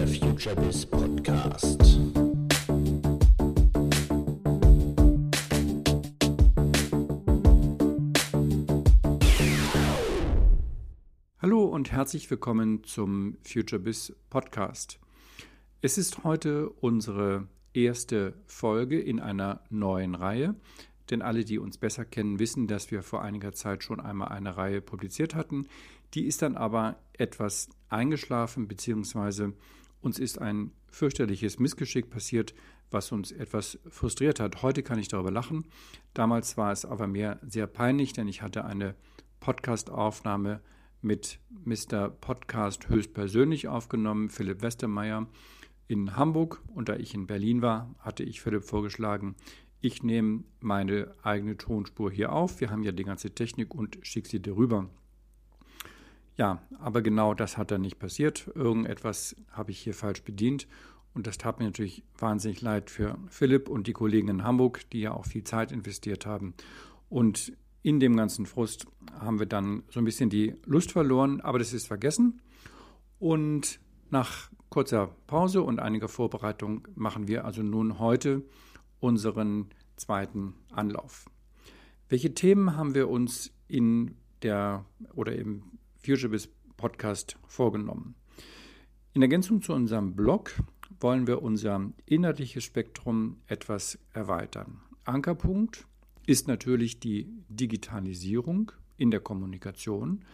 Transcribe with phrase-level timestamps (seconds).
[0.00, 2.00] der FutureBiz Podcast.
[11.42, 14.98] Hallo und herzlich willkommen zum FutureBiz Podcast.
[15.82, 20.54] Es ist heute unsere erste Folge in einer neuen Reihe,
[21.10, 24.56] denn alle, die uns besser kennen, wissen, dass wir vor einiger Zeit schon einmal eine
[24.56, 25.66] Reihe publiziert hatten.
[26.14, 29.52] Die ist dann aber etwas eingeschlafen, beziehungsweise
[30.00, 32.54] uns ist ein fürchterliches Missgeschick passiert,
[32.90, 34.62] was uns etwas frustriert hat.
[34.62, 35.66] Heute kann ich darüber lachen.
[36.14, 38.94] Damals war es aber mir sehr peinlich, denn ich hatte eine
[39.40, 40.60] Podcast-Aufnahme
[41.02, 42.10] mit Mr.
[42.10, 45.28] Podcast höchstpersönlich aufgenommen, Philipp Westermeier
[45.86, 46.62] in Hamburg.
[46.74, 49.36] Und da ich in Berlin war, hatte ich Philipp vorgeschlagen,
[49.82, 52.60] ich nehme meine eigene Tonspur hier auf.
[52.60, 54.90] Wir haben ja die ganze Technik und schicke sie darüber.
[56.40, 58.50] Ja, aber genau das hat dann nicht passiert.
[58.54, 60.66] Irgendetwas habe ich hier falsch bedient.
[61.12, 65.02] Und das tat mir natürlich wahnsinnig leid für Philipp und die Kollegen in Hamburg, die
[65.02, 66.54] ja auch viel Zeit investiert haben.
[67.10, 67.52] Und
[67.82, 71.74] in dem ganzen Frust haben wir dann so ein bisschen die Lust verloren, aber das
[71.74, 72.40] ist vergessen.
[73.18, 78.42] Und nach kurzer Pause und einiger Vorbereitung machen wir also nun heute
[78.98, 81.26] unseren zweiten Anlauf.
[82.08, 85.64] Welche Themen haben wir uns in der oder im
[86.02, 86.48] FutureBiz
[86.78, 88.14] Podcast vorgenommen?
[89.12, 90.54] In Ergänzung zu unserem Blog
[90.98, 94.80] wollen wir unser inhaltliches Spektrum etwas erweitern.
[95.04, 95.86] Ankerpunkt
[96.26, 100.24] ist natürlich die Digitalisierung in der Kommunikation,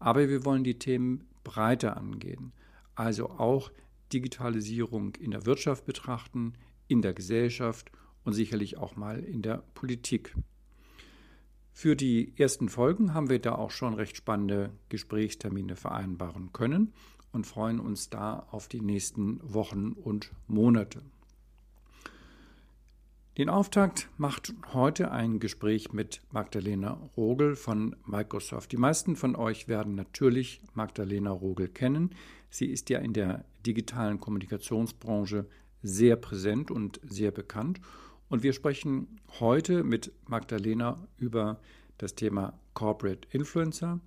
[0.00, 2.52] aber wir wollen die Themen breiter angehen,
[2.96, 3.70] also auch
[4.12, 6.54] Digitalisierung in der Wirtschaft betrachten,
[6.88, 7.92] in der Gesellschaft
[8.24, 10.34] und sicherlich auch mal in der Politik.
[11.72, 16.92] Für die ersten Folgen haben wir da auch schon recht spannende Gesprächstermine vereinbaren können
[17.32, 21.02] und freuen uns da auf die nächsten Wochen und Monate.
[23.38, 28.72] Den Auftakt macht heute ein Gespräch mit Magdalena Rogel von Microsoft.
[28.72, 32.10] Die meisten von euch werden natürlich Magdalena Rogel kennen.
[32.50, 35.46] Sie ist ja in der digitalen Kommunikationsbranche
[35.82, 37.80] sehr präsent und sehr bekannt.
[38.32, 41.60] Und wir sprechen heute mit Magdalena über
[41.98, 44.00] das Thema Corporate Influencer.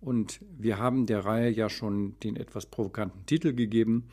[0.00, 4.08] Und wir haben der Reihe ja schon den etwas provokanten Titel gegeben,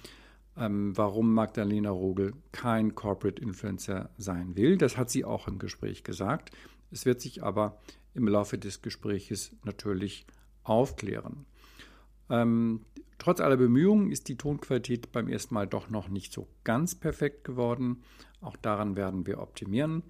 [0.55, 4.77] ähm, warum Magdalena Rogel kein Corporate Influencer sein will.
[4.77, 6.51] Das hat sie auch im Gespräch gesagt.
[6.91, 7.79] Es wird sich aber
[8.13, 10.27] im Laufe des Gespräches natürlich
[10.61, 11.47] aufklären.
[12.29, 12.81] Ähm,
[13.17, 17.43] trotz aller Bemühungen ist die Tonqualität beim ersten Mal doch noch nicht so ganz perfekt
[17.45, 18.03] geworden.
[18.45, 20.03] Auch daran werden wir optimieren.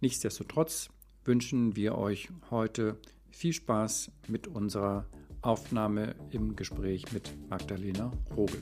[0.00, 0.90] Nichtsdestotrotz
[1.24, 3.00] wünschen wir euch heute
[3.30, 5.06] viel Spaß mit unserer
[5.40, 8.60] Aufnahme im Gespräch mit Magdalena Rogel.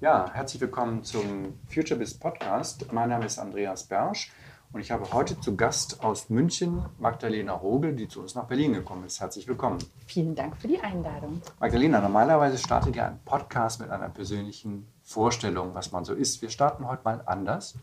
[0.00, 2.92] Ja, herzlich willkommen zum FutureBiz Podcast.
[2.92, 4.32] Mein Name ist Andreas Bersch
[4.72, 8.72] und ich habe heute zu Gast aus München Magdalena Rogel, die zu uns nach Berlin
[8.72, 9.20] gekommen ist.
[9.20, 9.78] Herzlich willkommen.
[10.06, 11.42] Vielen Dank für die Einladung.
[11.58, 16.40] Magdalena, normalerweise startet ja ein Podcast mit einer persönlichen Vorstellung, was man so ist.
[16.40, 17.74] Wir starten heute mal anders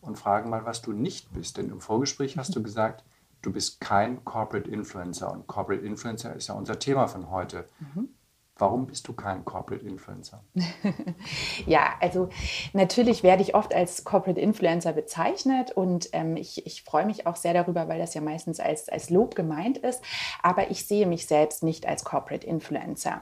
[0.00, 1.56] und fragen mal, was du nicht bist.
[1.56, 3.02] Denn im Vorgespräch hast du gesagt,
[3.42, 5.32] du bist kein Corporate Influencer.
[5.32, 7.64] Und Corporate Influencer ist ja unser Thema von heute.
[7.80, 8.08] Mhm.
[8.58, 10.42] Warum bist du kein Corporate Influencer?
[11.66, 12.30] ja, also
[12.72, 17.36] natürlich werde ich oft als Corporate Influencer bezeichnet und ähm, ich, ich freue mich auch
[17.36, 20.02] sehr darüber, weil das ja meistens als, als Lob gemeint ist.
[20.42, 23.20] Aber ich sehe mich selbst nicht als Corporate Influencer.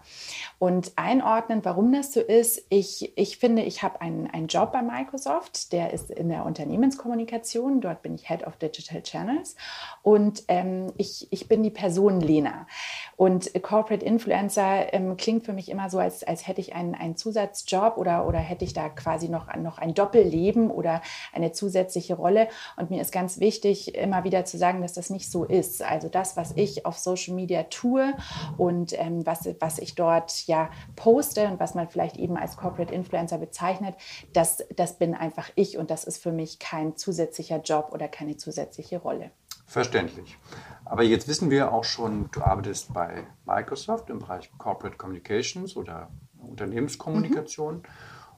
[0.61, 4.83] Und einordnen, warum das so ist, ich, ich finde, ich habe einen, einen Job bei
[4.83, 7.81] Microsoft, der ist in der Unternehmenskommunikation.
[7.81, 9.57] Dort bin ich Head of Digital Channels
[10.03, 12.69] und ähm, ich, ich bin die Person Lena.
[13.17, 17.17] Und Corporate Influencer ähm, klingt für mich immer so, als, als hätte ich einen, einen
[17.17, 21.01] Zusatzjob oder, oder hätte ich da quasi noch, noch ein Doppelleben oder
[21.33, 22.49] eine zusätzliche Rolle.
[22.77, 25.83] Und mir ist ganz wichtig, immer wieder zu sagen, dass das nicht so ist.
[25.83, 28.13] Also das, was ich auf Social Media tue
[28.59, 32.93] und ähm, was, was ich dort ja poste und was man vielleicht eben als Corporate
[32.93, 33.95] Influencer bezeichnet,
[34.35, 38.37] das, das bin einfach ich und das ist für mich kein zusätzlicher Job oder keine
[38.37, 39.31] zusätzliche Rolle.
[39.75, 40.39] Verständlich.
[40.85, 46.11] Aber jetzt wissen wir auch schon, du arbeitest bei Microsoft im Bereich Corporate Communications oder
[46.39, 47.79] Unternehmenskommunikation.
[47.79, 47.83] Mhm.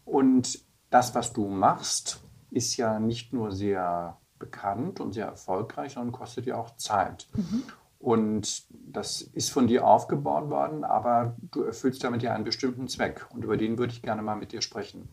[0.06, 6.12] Und das, was du machst, ist ja nicht nur sehr bekannt und sehr erfolgreich, sondern
[6.12, 7.28] kostet ja auch Zeit.
[7.34, 7.64] Mhm.
[7.98, 13.26] Und das ist von dir aufgebaut worden, aber du erfüllst damit ja einen bestimmten Zweck.
[13.34, 15.10] Und über den würde ich gerne mal mit dir sprechen.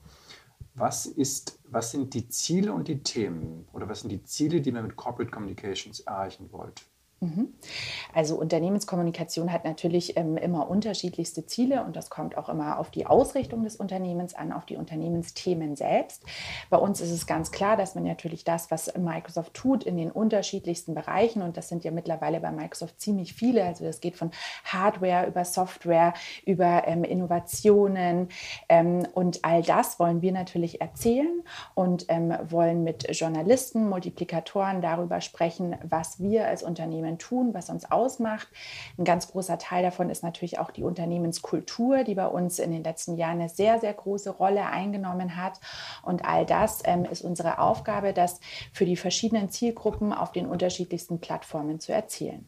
[0.76, 4.72] Was, ist, was sind die Ziele und die Themen oder was sind die Ziele, die
[4.72, 6.84] man mit Corporate Communications erreichen wollt?
[7.24, 7.54] Mhm.
[8.14, 13.06] Also Unternehmenskommunikation hat natürlich ähm, immer unterschiedlichste Ziele und das kommt auch immer auf die
[13.06, 16.24] Ausrichtung des Unternehmens an, auf die Unternehmensthemen selbst.
[16.70, 20.12] Bei uns ist es ganz klar, dass man natürlich das, was Microsoft tut, in den
[20.12, 23.64] unterschiedlichsten Bereichen und das sind ja mittlerweile bei Microsoft ziemlich viele.
[23.64, 24.32] Also das geht von
[24.66, 26.14] Hardware über Software,
[26.46, 28.28] über ähm, Innovationen
[28.68, 31.42] ähm, und all das wollen wir natürlich erzählen
[31.74, 37.70] und ähm, wollen mit Journalisten, Multiplikatoren darüber sprechen, was wir als Unternehmen Unternehmen tun, was
[37.70, 38.48] uns ausmacht.
[38.98, 42.84] Ein ganz großer Teil davon ist natürlich auch die Unternehmenskultur, die bei uns in den
[42.84, 45.60] letzten Jahren eine sehr, sehr große Rolle eingenommen hat.
[46.04, 48.40] Und all das ähm, ist unsere Aufgabe, das
[48.74, 52.46] für die verschiedenen Zielgruppen auf den unterschiedlichsten Plattformen zu erzählen.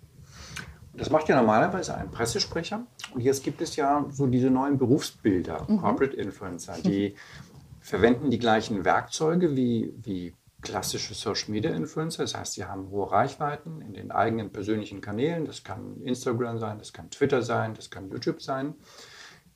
[0.93, 2.85] Das macht ja normalerweise ein Pressesprecher.
[3.13, 5.81] Und jetzt gibt es ja so diese neuen Berufsbilder, mhm.
[5.81, 7.15] Corporate Influencer, die
[7.81, 10.33] verwenden die gleichen Werkzeuge wie, wie
[10.65, 12.23] klassische Social Media Influencer.
[12.23, 15.45] Das heißt, sie haben hohe Reichweiten in den eigenen persönlichen Kanälen.
[15.45, 18.73] Das kann Instagram sein, das kann Twitter sein, das kann YouTube sein.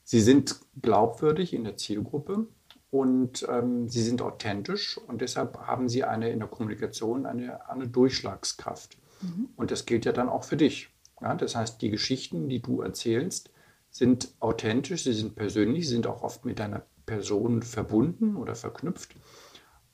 [0.03, 2.47] Sie sind glaubwürdig in der Zielgruppe
[2.89, 7.87] und ähm, sie sind authentisch und deshalb haben sie eine in der Kommunikation eine, eine
[7.87, 8.97] Durchschlagskraft.
[9.21, 9.49] Mhm.
[9.55, 10.89] Und das gilt ja dann auch für dich.
[11.21, 11.35] Ja?
[11.35, 13.51] Das heißt, die Geschichten, die du erzählst,
[13.91, 19.15] sind authentisch, sie sind persönlich, sie sind auch oft mit deiner Person verbunden oder verknüpft.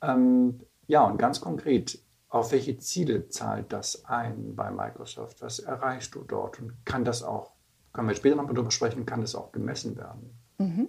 [0.02, 2.00] Ähm, ja, und ganz konkret,
[2.30, 5.42] auf welche Ziele zahlt das ein bei Microsoft?
[5.42, 6.60] Was erreichst du dort?
[6.60, 7.52] Und kann das auch,
[7.94, 10.38] können wir später noch darüber sprechen, kann das auch gemessen werden?
[10.58, 10.88] Mhm.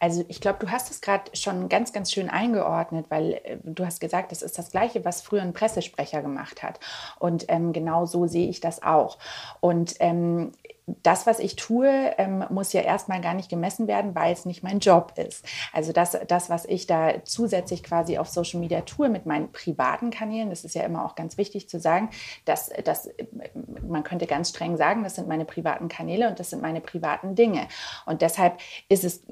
[0.00, 3.84] Also ich glaube, du hast es gerade schon ganz, ganz schön eingeordnet, weil äh, du
[3.86, 6.80] hast gesagt, das ist das Gleiche, was früher ein Pressesprecher gemacht hat.
[7.18, 9.18] Und ähm, genau so sehe ich das auch.
[9.60, 10.52] Und ähm,
[11.02, 14.62] das, was ich tue, ähm, muss ja erstmal gar nicht gemessen werden, weil es nicht
[14.62, 15.44] mein Job ist.
[15.72, 20.10] Also das, das, was ich da zusätzlich quasi auf Social Media tue mit meinen privaten
[20.10, 22.10] Kanälen, das ist ja immer auch ganz wichtig zu sagen,
[22.44, 23.10] dass, dass
[23.86, 27.36] man könnte ganz streng sagen, das sind meine privaten Kanäle und das sind meine privaten
[27.36, 27.68] Dinge.
[28.04, 28.58] Und deshalb
[28.88, 29.22] ist es,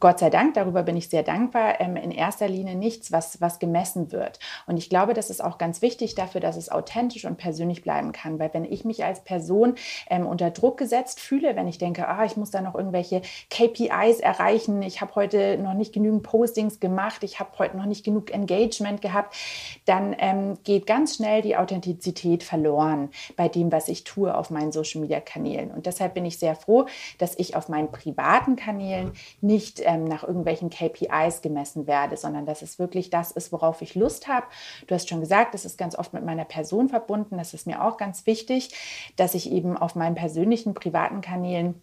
[0.00, 3.58] Gott sei Dank, darüber bin ich sehr dankbar, ähm, in erster Linie nichts, was, was
[3.58, 4.38] gemessen wird.
[4.66, 8.12] Und ich glaube, das ist auch ganz wichtig dafür, dass es authentisch und persönlich bleiben
[8.12, 9.74] kann, weil wenn ich mich als Person
[10.10, 14.20] ähm, unter Druck gesetzt fühle, wenn ich denke, ah, ich muss da noch irgendwelche KPIs
[14.20, 18.32] erreichen, ich habe heute noch nicht genügend Postings gemacht, ich habe heute noch nicht genug
[18.32, 19.36] Engagement gehabt,
[19.84, 24.72] dann ähm, geht ganz schnell die Authentizität verloren bei dem, was ich tue auf meinen
[24.72, 25.70] Social-Media-Kanälen.
[25.70, 26.86] Und deshalb bin ich sehr froh,
[27.18, 29.12] dass ich auf meinen privaten Kanälen
[29.44, 33.94] nicht ähm, nach irgendwelchen KPIs gemessen werde, sondern dass es wirklich das ist, worauf ich
[33.94, 34.46] Lust habe.
[34.86, 37.36] Du hast schon gesagt, das ist ganz oft mit meiner Person verbunden.
[37.36, 38.74] Das ist mir auch ganz wichtig,
[39.16, 41.80] dass ich eben auf meinen persönlichen privaten Kanälen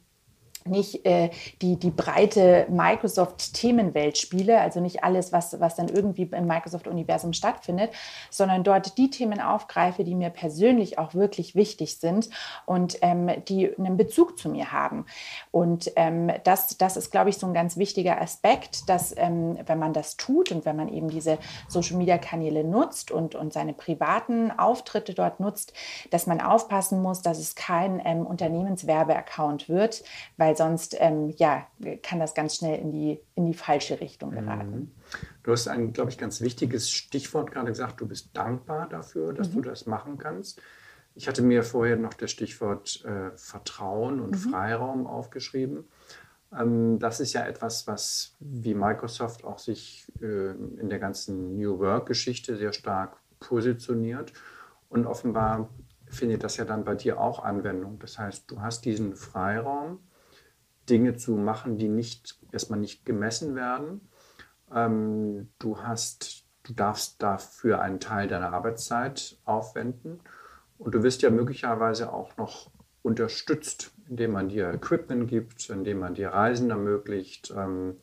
[0.65, 1.29] nicht äh,
[1.61, 7.91] die, die breite Microsoft-Themenwelt spiele, also nicht alles, was, was dann irgendwie im Microsoft-Universum stattfindet,
[8.29, 12.29] sondern dort die Themen aufgreife, die mir persönlich auch wirklich wichtig sind
[12.65, 15.05] und ähm, die einen Bezug zu mir haben.
[15.51, 19.79] Und ähm, das, das ist, glaube ich, so ein ganz wichtiger Aspekt, dass ähm, wenn
[19.79, 21.37] man das tut und wenn man eben diese
[21.67, 25.73] Social-Media-Kanäle nutzt und, und seine privaten Auftritte dort nutzt,
[26.09, 30.03] dass man aufpassen muss, dass es kein ähm, Unternehmenswerbeaccount wird,
[30.37, 31.65] weil weil sonst ähm, ja,
[32.03, 34.71] kann das ganz schnell in die, in die falsche Richtung geraten.
[34.71, 34.91] Mhm.
[35.43, 38.01] Du hast ein, glaube ich, ganz wichtiges Stichwort gerade gesagt.
[38.01, 39.53] Du bist dankbar dafür, dass mhm.
[39.53, 40.61] du das machen kannst.
[41.15, 44.51] Ich hatte mir vorher noch das Stichwort äh, Vertrauen und mhm.
[44.51, 45.85] Freiraum aufgeschrieben.
[46.57, 51.79] Ähm, das ist ja etwas, was wie Microsoft auch sich äh, in der ganzen New
[51.79, 54.33] Work-Geschichte sehr stark positioniert.
[54.89, 55.69] Und offenbar
[56.07, 57.99] findet das ja dann bei dir auch Anwendung.
[57.99, 59.99] Das heißt, du hast diesen Freiraum,
[60.91, 64.01] Dinge zu machen, die nicht erstmal nicht gemessen werden.
[64.73, 70.19] Ähm, du hast, du darfst dafür einen Teil deiner Arbeitszeit aufwenden
[70.77, 72.69] und du wirst ja möglicherweise auch noch
[73.03, 77.53] unterstützt, indem man dir Equipment gibt, indem man dir Reisen ermöglicht.
[77.55, 77.97] Ähm,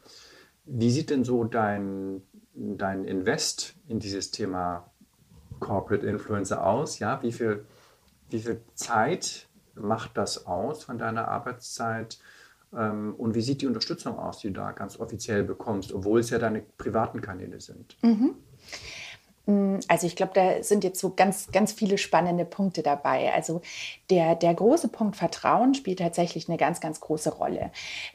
[0.64, 2.22] wie sieht denn so dein,
[2.54, 4.90] dein Invest in dieses Thema
[5.60, 6.98] Corporate Influencer aus?
[6.98, 7.64] Ja, wie viel,
[8.30, 12.18] wie viel Zeit macht das aus von deiner Arbeitszeit?
[12.76, 16.30] Ähm, und wie sieht die Unterstützung aus, die du da ganz offiziell bekommst, obwohl es
[16.30, 17.96] ja deine privaten Kanäle sind?
[18.02, 18.34] Mhm.
[19.88, 23.32] Also ich glaube, da sind jetzt so ganz, ganz viele spannende Punkte dabei.
[23.32, 23.62] Also
[24.10, 27.70] der, der große Punkt Vertrauen spielt tatsächlich eine ganz, ganz große Rolle.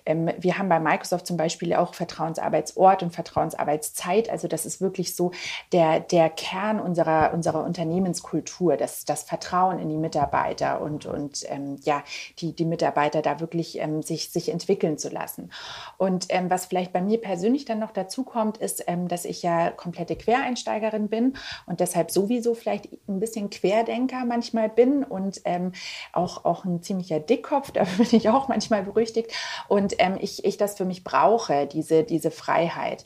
[0.05, 4.29] Ähm, wir haben bei Microsoft zum Beispiel auch Vertrauensarbeitsort und Vertrauensarbeitszeit.
[4.29, 5.31] Also das ist wirklich so
[5.71, 11.79] der, der Kern unserer, unserer Unternehmenskultur, das, das Vertrauen in die Mitarbeiter und, und ähm,
[11.81, 12.03] ja,
[12.39, 15.51] die, die Mitarbeiter da wirklich ähm, sich, sich entwickeln zu lassen.
[15.97, 19.41] Und ähm, was vielleicht bei mir persönlich dann noch dazu kommt, ist, ähm, dass ich
[19.41, 21.33] ja komplette Quereinsteigerin bin bin
[21.65, 25.71] und deshalb sowieso vielleicht ein bisschen Querdenker manchmal bin und ähm,
[26.11, 29.31] auch, auch ein ziemlicher Dickkopf, da bin ich auch manchmal berüchtigt
[29.67, 33.05] und ähm, ich, ich das für mich brauche, diese, diese Freiheit.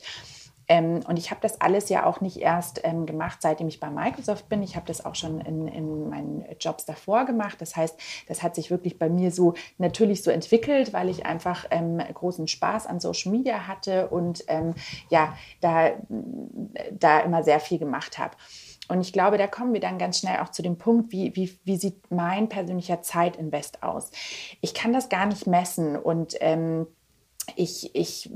[0.68, 3.90] Ähm, und ich habe das alles ja auch nicht erst ähm, gemacht, seitdem ich bei
[3.90, 4.62] Microsoft bin.
[4.62, 7.60] Ich habe das auch schon in, in, meinen Jobs davor gemacht.
[7.60, 7.98] Das heißt,
[8.28, 12.48] das hat sich wirklich bei mir so natürlich so entwickelt, weil ich einfach ähm, großen
[12.48, 14.74] Spaß an Social Media hatte und ähm,
[15.08, 15.92] ja, da,
[16.92, 18.36] da immer sehr viel gemacht habe.
[18.88, 21.58] Und ich glaube, da kommen wir dann ganz schnell auch zu dem Punkt, wie, wie,
[21.64, 24.10] wie sieht mein persönlicher Zeitinvest aus?
[24.60, 26.86] Ich kann das gar nicht messen und ähm,
[27.54, 28.30] ich, ich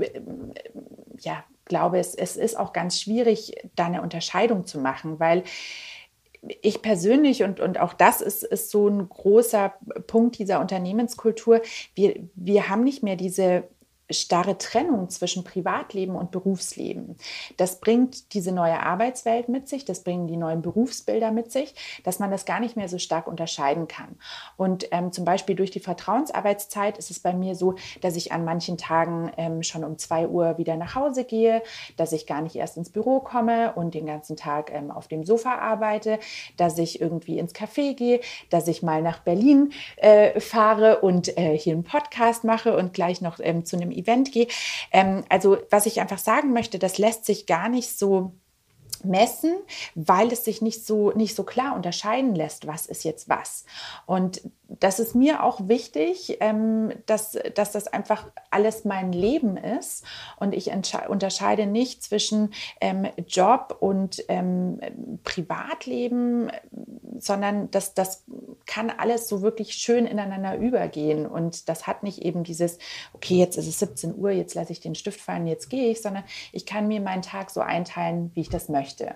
[1.21, 5.45] ja, glaube, es, es ist auch ganz schwierig, da eine Unterscheidung zu machen, weil
[6.61, 9.75] ich persönlich, und, und auch das ist, ist so ein großer
[10.07, 11.63] Punkt dieser Unternehmenskultur,
[11.95, 13.65] wir, wir haben nicht mehr diese
[14.13, 17.17] starre Trennung zwischen Privatleben und Berufsleben.
[17.57, 22.19] Das bringt diese neue Arbeitswelt mit sich, das bringen die neuen Berufsbilder mit sich, dass
[22.19, 24.17] man das gar nicht mehr so stark unterscheiden kann.
[24.57, 28.45] Und ähm, zum Beispiel durch die Vertrauensarbeitszeit ist es bei mir so, dass ich an
[28.45, 31.63] manchen Tagen ähm, schon um zwei Uhr wieder nach Hause gehe,
[31.97, 35.25] dass ich gar nicht erst ins Büro komme und den ganzen Tag ähm, auf dem
[35.25, 36.19] Sofa arbeite,
[36.57, 41.57] dass ich irgendwie ins Café gehe, dass ich mal nach Berlin äh, fahre und äh,
[41.57, 44.49] hier einen Podcast mache und gleich noch ähm, zu einem Event gehe.
[44.93, 48.33] Ähm, also was ich einfach sagen möchte, das lässt sich gar nicht so
[49.05, 49.57] messen,
[49.95, 53.65] weil es sich nicht so, nicht so klar unterscheiden lässt, was ist jetzt was.
[54.07, 54.43] Und
[54.81, 60.05] das ist mir auch wichtig, ähm, dass, dass das einfach alles mein Leben ist
[60.39, 60.71] und ich
[61.09, 64.81] unterscheide nicht zwischen ähm, Job und ähm,
[65.25, 66.51] Privatleben,
[67.19, 68.25] sondern das, das
[68.67, 72.79] kann alles so wirklich schön ineinander übergehen und das hat nicht eben dieses,
[73.13, 76.03] okay, jetzt ist es 17 Uhr, jetzt lasse ich den Stift fallen, jetzt gehe ich,
[76.03, 79.15] sondern ich kann mir meinen Tag so einteilen, wie ich das möchte.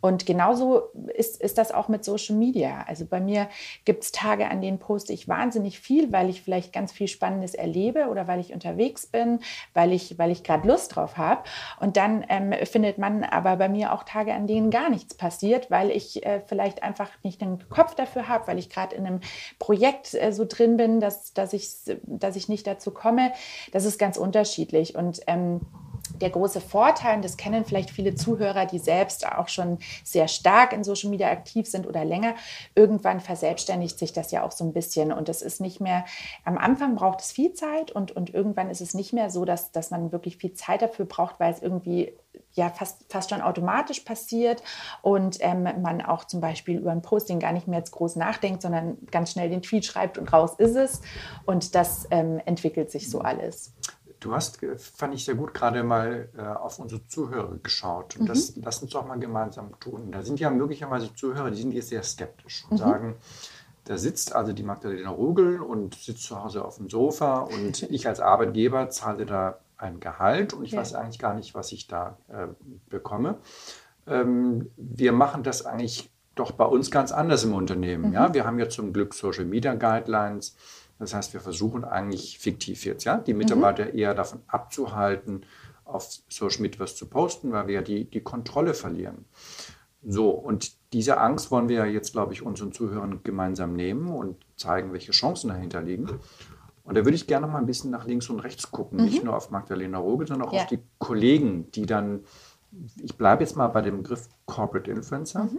[0.00, 2.84] Und genauso ist, ist das auch mit Social Media.
[2.86, 3.48] Also bei mir
[3.84, 7.54] gibt es Tage, an denen poste ich wahnsinnig viel, weil ich vielleicht ganz viel Spannendes
[7.54, 9.40] erlebe oder weil ich unterwegs bin,
[9.74, 11.42] weil ich, weil ich gerade Lust drauf habe.
[11.80, 15.70] Und dann ähm, findet man aber bei mir auch Tage, an denen gar nichts passiert,
[15.70, 19.20] weil ich äh, vielleicht einfach nicht den Kopf dafür habe, weil ich gerade in einem
[19.58, 21.68] Projekt äh, so drin bin, dass, dass, ich,
[22.06, 23.32] dass ich nicht dazu komme.
[23.72, 24.94] Das ist ganz unterschiedlich.
[24.94, 25.60] Und ähm,
[26.20, 30.72] der große Vorteil, und das kennen vielleicht viele Zuhörer, die selbst auch schon sehr stark
[30.72, 32.34] in Social Media aktiv sind oder länger,
[32.74, 35.12] irgendwann verselbstständigt sich das ja auch so ein bisschen.
[35.12, 36.04] Und es ist nicht mehr,
[36.44, 39.72] am Anfang braucht es viel Zeit und, und irgendwann ist es nicht mehr so, dass,
[39.72, 42.12] dass man wirklich viel Zeit dafür braucht, weil es irgendwie
[42.52, 44.62] ja fast, fast schon automatisch passiert
[45.02, 48.62] und ähm, man auch zum Beispiel über ein Posting gar nicht mehr jetzt groß nachdenkt,
[48.62, 51.00] sondern ganz schnell den Tweet schreibt und raus ist es.
[51.46, 53.72] Und das ähm, entwickelt sich so alles.
[54.20, 58.16] Du hast, äh, fand ich sehr gut, gerade mal äh, auf unsere Zuhörer geschaut.
[58.16, 58.26] Und mhm.
[58.26, 60.12] das lass uns doch mal gemeinsam tun.
[60.12, 62.76] Da sind ja möglicherweise Zuhörer, die sind jetzt sehr skeptisch und mhm.
[62.76, 63.16] sagen,
[63.84, 68.06] da sitzt also die Magdalena Rugel und sitzt zu Hause auf dem Sofa und ich
[68.06, 70.80] als Arbeitgeber zahle da ein Gehalt und ich ja.
[70.80, 72.48] weiß eigentlich gar nicht, was ich da äh,
[72.90, 73.38] bekomme.
[74.06, 78.08] Ähm, wir machen das eigentlich doch bei uns ganz anders im Unternehmen.
[78.08, 78.12] Mhm.
[78.12, 78.34] Ja?
[78.34, 80.56] Wir haben ja zum Glück Social Media Guidelines
[81.00, 83.98] das heißt, wir versuchen eigentlich fiktiv jetzt, ja, die Mitarbeiter mhm.
[83.98, 85.46] eher davon abzuhalten,
[85.84, 89.24] auf Social Media was zu posten, weil wir ja die, die Kontrolle verlieren.
[90.06, 94.92] So, und diese Angst wollen wir jetzt, glaube ich, unseren Zuhörern gemeinsam nehmen und zeigen,
[94.92, 96.06] welche Chancen dahinter liegen.
[96.84, 99.04] Und da würde ich gerne mal ein bisschen nach links und rechts gucken, mhm.
[99.04, 100.62] nicht nur auf Magdalena Roge, sondern auch ja.
[100.62, 102.24] auf die Kollegen, die dann,
[103.02, 105.58] ich bleibe jetzt mal bei dem Begriff Corporate Influencer, mhm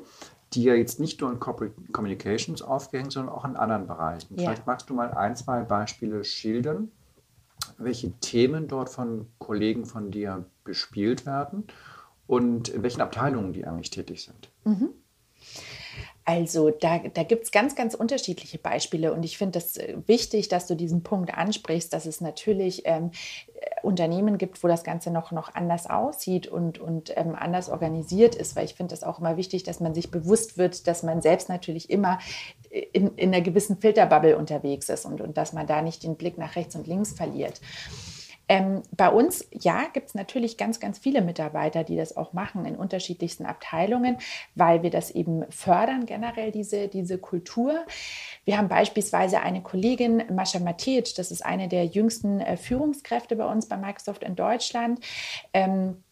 [0.54, 4.36] die ja jetzt nicht nur in Corporate Communications aufgehängt, sondern auch in anderen Bereichen.
[4.36, 4.44] Ja.
[4.44, 6.92] Vielleicht magst du mal ein, zwei Beispiele schildern,
[7.78, 11.66] welche Themen dort von Kollegen von dir bespielt werden
[12.28, 14.52] und in welchen Abteilungen die eigentlich tätig sind.
[14.66, 14.90] Mhm.
[16.24, 19.96] Also da, da gibt es ganz, ganz unterschiedliche Beispiele und ich finde es das äh,
[20.06, 23.10] wichtig, dass du diesen Punkt ansprichst, dass es natürlich ähm,
[23.56, 28.36] äh, Unternehmen gibt, wo das Ganze noch, noch anders aussieht und, und ähm, anders organisiert
[28.36, 31.24] ist, weil ich finde das auch immer wichtig, dass man sich bewusst wird, dass man
[31.24, 32.20] selbst natürlich immer
[32.70, 36.38] in, in einer gewissen Filterbubble unterwegs ist und, und dass man da nicht den Blick
[36.38, 37.60] nach rechts und links verliert.
[38.52, 42.66] Ähm, bei uns, ja, gibt es natürlich ganz, ganz viele Mitarbeiter, die das auch machen
[42.66, 44.18] in unterschiedlichsten Abteilungen,
[44.56, 47.86] weil wir das eben fördern, generell diese, diese Kultur.
[48.44, 53.46] Wir haben beispielsweise eine Kollegin, Mascha Matej, das ist eine der jüngsten äh, Führungskräfte bei
[53.46, 55.00] uns bei Microsoft in Deutschland.
[55.54, 56.04] Ähm,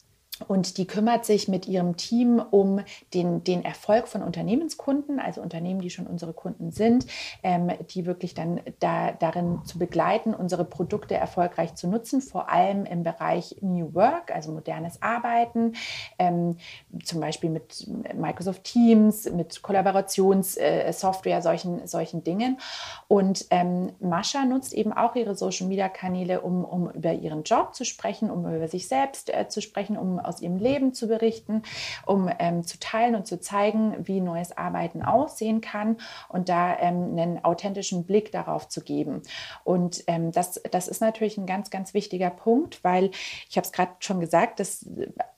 [0.48, 2.82] und die kümmert sich mit ihrem Team um
[3.14, 7.06] den, den Erfolg von Unternehmenskunden, also Unternehmen, die schon unsere Kunden sind,
[7.44, 12.86] ähm, die wirklich dann da, darin zu begleiten, unsere Produkte erfolgreich zu nutzen, vor allem
[12.86, 15.74] im Bereich New Work, also modernes Arbeiten,
[16.18, 16.58] ähm,
[17.04, 22.60] zum Beispiel mit Microsoft Teams, mit Kollaborationssoftware, äh, solchen, solchen Dingen.
[23.08, 28.30] Und ähm, Mascha nutzt eben auch ihre Social-Media-Kanäle, um, um über ihren Job zu sprechen,
[28.30, 31.64] um über sich selbst äh, zu sprechen, um aus ihrem Leben zu berichten,
[32.06, 35.98] um ähm, zu teilen und zu zeigen, wie neues Arbeiten aussehen kann
[36.30, 39.24] und da ähm, einen authentischen Blick darauf zu geben.
[39.64, 43.12] Und ähm, das, das ist natürlich ein ganz, ganz wichtiger Punkt, weil
[43.50, 44.86] ich habe es gerade schon gesagt, das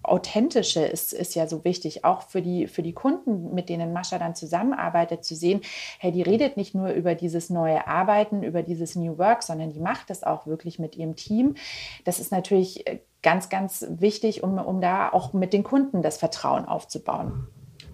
[0.04, 4.20] Authentische ist, ist ja so wichtig, auch für die, für die Kunden, mit denen Mascha
[4.20, 5.62] dann zusammenarbeitet, zu sehen,
[6.00, 9.80] hey, die redet nicht nur über dieses neue Arbeiten, über dieses New Work, sondern die
[9.80, 11.56] macht das auch wirklich mit ihrem Team.
[12.04, 16.18] Das ist natürlich äh, ganz, ganz wichtig, um, um da auch mit den Kunden das
[16.18, 17.48] Vertrauen aufzubauen.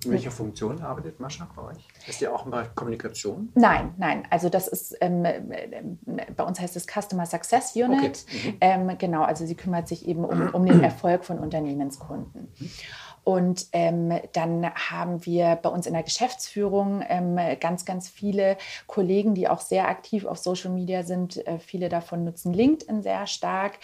[0.05, 1.87] In welcher Funktion arbeitet Mascha bei euch?
[2.07, 3.49] Ist die auch im Bereich Kommunikation?
[3.55, 4.23] Nein, nein.
[4.29, 5.23] Also das ist, ähm,
[6.35, 8.25] bei uns heißt es Customer Success Unit.
[8.27, 8.51] Okay.
[8.51, 8.57] Mhm.
[8.61, 12.53] Ähm, genau, also sie kümmert sich eben um, um den Erfolg von Unternehmenskunden.
[12.57, 12.69] Mhm.
[13.27, 18.55] Und ähm, dann haben wir bei uns in der Geschäftsführung ähm, ganz, ganz viele
[18.85, 21.45] Kollegen, die auch sehr aktiv auf Social Media sind.
[21.45, 23.79] Äh, viele davon nutzen LinkedIn sehr stark.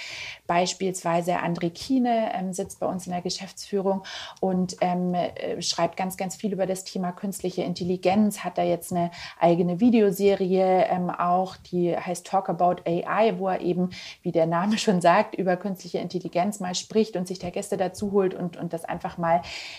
[0.47, 4.05] Beispielsweise André Kiene ähm, sitzt bei uns in der Geschäftsführung
[4.39, 8.93] und ähm, äh, schreibt ganz, ganz viel über das Thema künstliche Intelligenz, hat da jetzt
[8.93, 13.89] eine eigene Videoserie ähm, auch, die heißt Talk About AI, wo er eben,
[14.21, 18.13] wie der Name schon sagt, über künstliche Intelligenz mal spricht und sich der Gäste dazu
[18.13, 19.32] holt und, und das einfach mal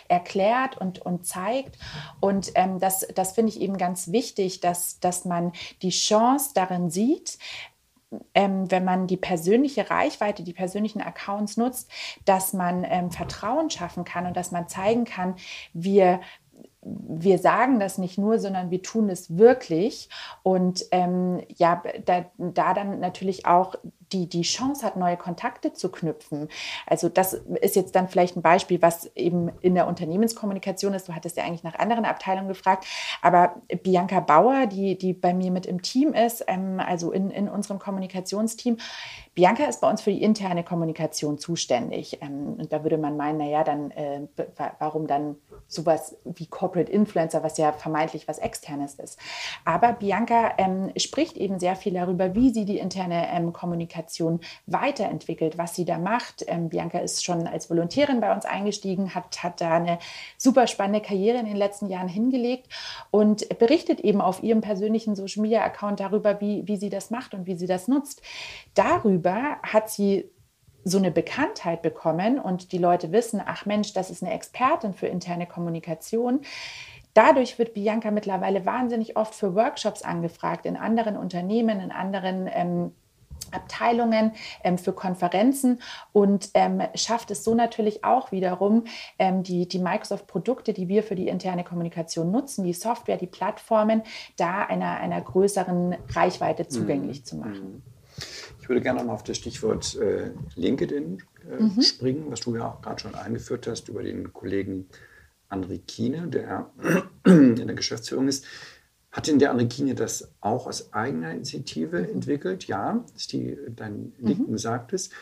[0.09, 1.79] erklärt und, und zeigt.
[2.21, 6.91] Und ähm, das, das finde ich eben ganz wichtig, dass, dass man die Chance darin
[6.91, 7.39] sieht,
[8.35, 11.91] ähm, wenn man die persönliche Reichweite, die persönlichen Accounts nutzt,
[12.25, 15.35] dass man ähm, Vertrauen schaffen kann und dass man zeigen kann,
[15.73, 16.21] wir
[16.87, 20.09] wir sagen das nicht nur, sondern wir tun es wirklich.
[20.43, 23.77] Und ähm, ja, da, da dann natürlich auch
[24.15, 26.49] die, die Chance hat, neue Kontakte zu knüpfen.
[26.87, 31.09] Also das ist jetzt dann vielleicht ein Beispiel, was eben in der Unternehmenskommunikation ist.
[31.09, 32.87] Du hattest ja eigentlich nach anderen Abteilungen gefragt.
[33.21, 37.49] Aber Bianca Bauer, die, die bei mir mit im Team ist, ähm, also in, in
[37.49, 38.79] unserem Kommunikationsteam,
[39.35, 42.19] Bianca ist bei uns für die interne Kommunikation zuständig.
[42.23, 44.21] Ähm, und da würde man meinen, naja, dann äh,
[44.79, 49.19] warum dann sowas wie Corporate Influencer, was ja vermeintlich was Externes ist.
[49.65, 53.53] Aber Bianca ähm, spricht eben sehr viel darüber, wie sie die interne ähm,
[54.05, 56.45] Kommunikation weiterentwickelt, was sie da macht.
[56.47, 59.99] Ähm, Bianca ist schon als Volontärin bei uns eingestiegen, hat, hat da eine
[60.39, 62.69] super spannende Karriere in den letzten Jahren hingelegt
[63.11, 67.35] und berichtet eben auf ihrem persönlichen Social Media Account darüber, wie, wie sie das macht
[67.35, 68.23] und wie sie das nutzt.
[68.75, 70.31] Darüber hat sie
[70.87, 75.07] so eine Bekanntheit bekommen und die Leute wissen, ach Mensch, das ist eine Expertin für
[75.07, 76.41] interne Kommunikation.
[77.15, 82.93] Dadurch wird Bianca mittlerweile wahnsinnig oft für Workshops angefragt in anderen Unternehmen, in anderen ähm,
[83.55, 85.81] Abteilungen ähm, für Konferenzen
[86.13, 88.85] und ähm, schafft es so natürlich auch wiederum,
[89.19, 94.03] ähm, die, die Microsoft-Produkte, die wir für die interne Kommunikation nutzen, die Software, die Plattformen,
[94.37, 97.25] da einer, einer größeren Reichweite zugänglich mhm.
[97.25, 97.73] zu machen.
[97.75, 97.83] Mhm.
[98.61, 101.83] Ich würde gerne noch auf das Stichwort äh, LinkedIn äh, mhm.
[101.83, 104.87] springen, was du ja auch gerade schon eingeführt hast über den Kollegen
[105.51, 106.71] André Kiene, der
[107.25, 108.47] in der Geschäftsführung ist.
[109.15, 112.15] Hat denn der André Kiene das auch aus eigener Initiative mhm.
[112.15, 112.67] entwickelt?
[112.67, 114.59] Ja, ist die dein Linken mhm.
[114.59, 115.13] sagtest.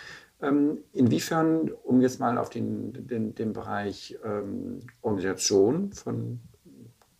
[0.40, 6.40] Ähm, inwiefern, um jetzt mal auf den, den, den Bereich ähm, Organisation von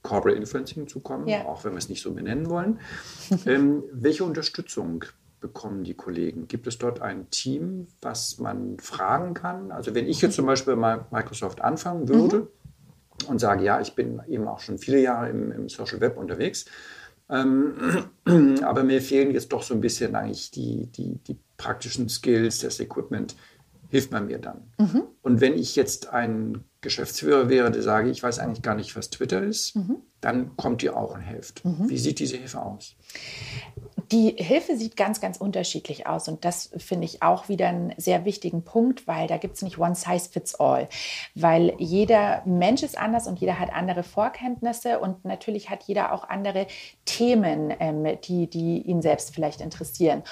[0.01, 1.45] Corporate Influencing zu kommen, ja.
[1.45, 2.81] auch wenn wir es nicht so benennen wollen,
[3.47, 5.05] ähm, welche Unterstützung
[5.41, 6.49] bekommen die Kollegen?
[6.49, 9.73] Gibt es dort ein Team, was man fragen kann?
[9.73, 12.49] Also wenn ich jetzt zum Beispiel mal Microsoft anfangen würde mhm.
[13.29, 16.67] Und sage, ja, ich bin eben auch schon viele Jahre im, im Social Web unterwegs,
[17.29, 18.09] ähm,
[18.63, 22.81] aber mir fehlen jetzt doch so ein bisschen eigentlich die, die, die praktischen Skills, das
[22.81, 23.37] Equipment,
[23.89, 24.73] hilft man mir dann.
[24.79, 25.03] Mhm.
[25.21, 29.11] Und wenn ich jetzt ein Geschäftsführer wäre, der sage, ich weiß eigentlich gar nicht, was
[29.11, 29.99] Twitter ist, mhm.
[30.21, 31.65] dann kommt ihr auch und hilft.
[31.65, 31.91] Mhm.
[31.91, 32.97] Wie sieht diese Hilfe aus?
[34.13, 38.27] Die Hilfe sieht ganz, ganz unterschiedlich aus und das finde ich auch wieder einen sehr
[38.27, 40.91] wichtigen Punkt, weil da gibt es nicht One Size Fits All,
[41.35, 46.29] weil jeder Mensch ist anders und jeder hat andere Vorkenntnisse und natürlich hat jeder auch
[46.29, 46.67] andere
[47.07, 50.23] Themen, ähm, die, die ihn selbst vielleicht interessieren.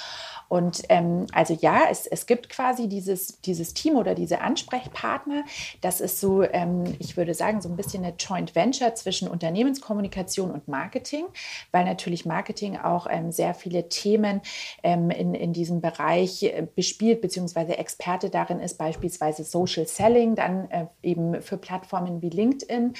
[0.51, 5.45] Und ähm, also ja, es, es gibt quasi dieses, dieses Team oder diese Ansprechpartner.
[5.81, 10.51] Das ist so, ähm, ich würde sagen, so ein bisschen eine Joint Venture zwischen Unternehmenskommunikation
[10.51, 11.25] und Marketing,
[11.71, 14.41] weil natürlich Marketing auch ähm, sehr viele Themen
[14.83, 20.69] ähm, in, in diesem Bereich äh, bespielt, beziehungsweise Experte darin ist, beispielsweise Social Selling, dann
[20.73, 22.95] äh, eben für Plattformen wie LinkedIn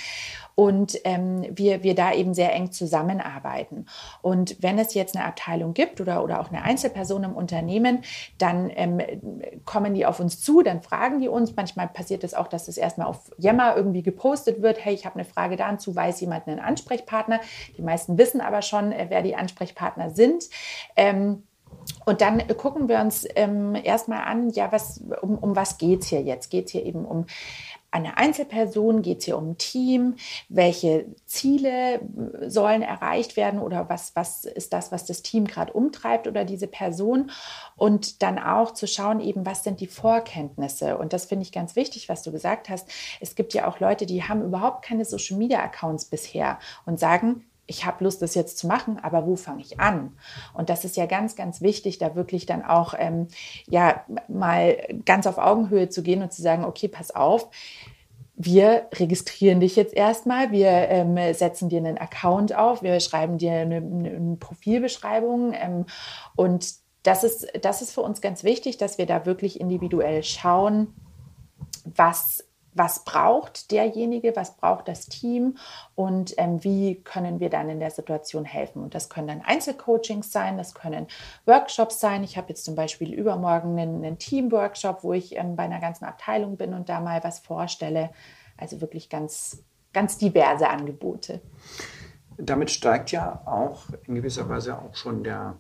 [0.55, 3.87] und ähm, wir, wir da eben sehr eng zusammenarbeiten.
[4.23, 8.03] Und wenn es jetzt eine Abteilung gibt oder, oder auch eine Einzelperson im Unternehmen,
[8.39, 9.01] dann ähm,
[9.65, 11.57] kommen die auf uns zu, dann fragen die uns.
[11.57, 15.17] Manchmal passiert es auch, dass es erstmal auf Yammer irgendwie gepostet wird, hey, ich habe
[15.17, 17.41] eine Frage dazu, weiß jemand einen Ansprechpartner?
[17.77, 20.45] Die meisten wissen aber schon, äh, wer die Ansprechpartner sind.
[20.95, 21.43] Ähm,
[22.05, 26.09] und dann gucken wir uns ähm, erstmal an, ja, was, um, um was geht es
[26.09, 26.51] hier jetzt?
[26.51, 27.27] Geht es hier eben um
[27.91, 29.03] eine Einzelperson?
[29.03, 30.17] Geht es hier um ein Team?
[30.49, 32.01] Welche Ziele
[32.47, 36.67] sollen erreicht werden oder was, was ist das, was das Team gerade umtreibt oder diese
[36.67, 37.31] Person?
[37.77, 40.99] Und dann auch zu schauen, eben, was sind die Vorkenntnisse?
[40.99, 42.89] Und das finde ich ganz wichtig, was du gesagt hast.
[43.21, 47.45] Es gibt ja auch Leute, die haben überhaupt keine Social Media Accounts bisher und sagen,
[47.71, 50.17] ich habe Lust, das jetzt zu machen, aber wo fange ich an?
[50.53, 53.29] Und das ist ja ganz, ganz wichtig, da wirklich dann auch ähm,
[53.69, 57.49] ja mal ganz auf Augenhöhe zu gehen und zu sagen, okay, pass auf,
[58.35, 63.53] wir registrieren dich jetzt erstmal, wir ähm, setzen dir einen Account auf, wir schreiben dir
[63.53, 65.87] eine, eine Profilbeschreibung ähm,
[66.35, 70.89] und das ist, das ist für uns ganz wichtig, dass wir da wirklich individuell schauen,
[71.85, 75.57] was was braucht derjenige, was braucht das Team
[75.95, 78.83] und ähm, wie können wir dann in der Situation helfen.
[78.83, 81.07] Und das können dann Einzelcoachings sein, das können
[81.47, 82.23] Workshops sein.
[82.23, 86.05] Ich habe jetzt zum Beispiel übermorgen einen, einen Teamworkshop, wo ich ähm, bei einer ganzen
[86.05, 88.11] Abteilung bin und da mal was vorstelle.
[88.57, 91.41] Also wirklich ganz, ganz diverse Angebote.
[92.37, 95.57] Damit steigt ja auch in gewisser Weise auch schon der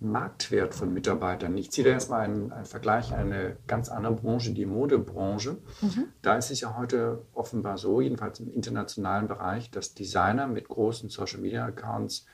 [0.00, 1.56] Marktwert von Mitarbeitern.
[1.58, 5.58] Ich ziehe da erstmal einen, einen Vergleich, eine ganz andere Branche, die Modebranche.
[5.82, 6.06] Mhm.
[6.22, 11.10] Da ist es ja heute offenbar so, jedenfalls im internationalen Bereich, dass Designer mit großen
[11.10, 12.24] Social-Media-Accounts,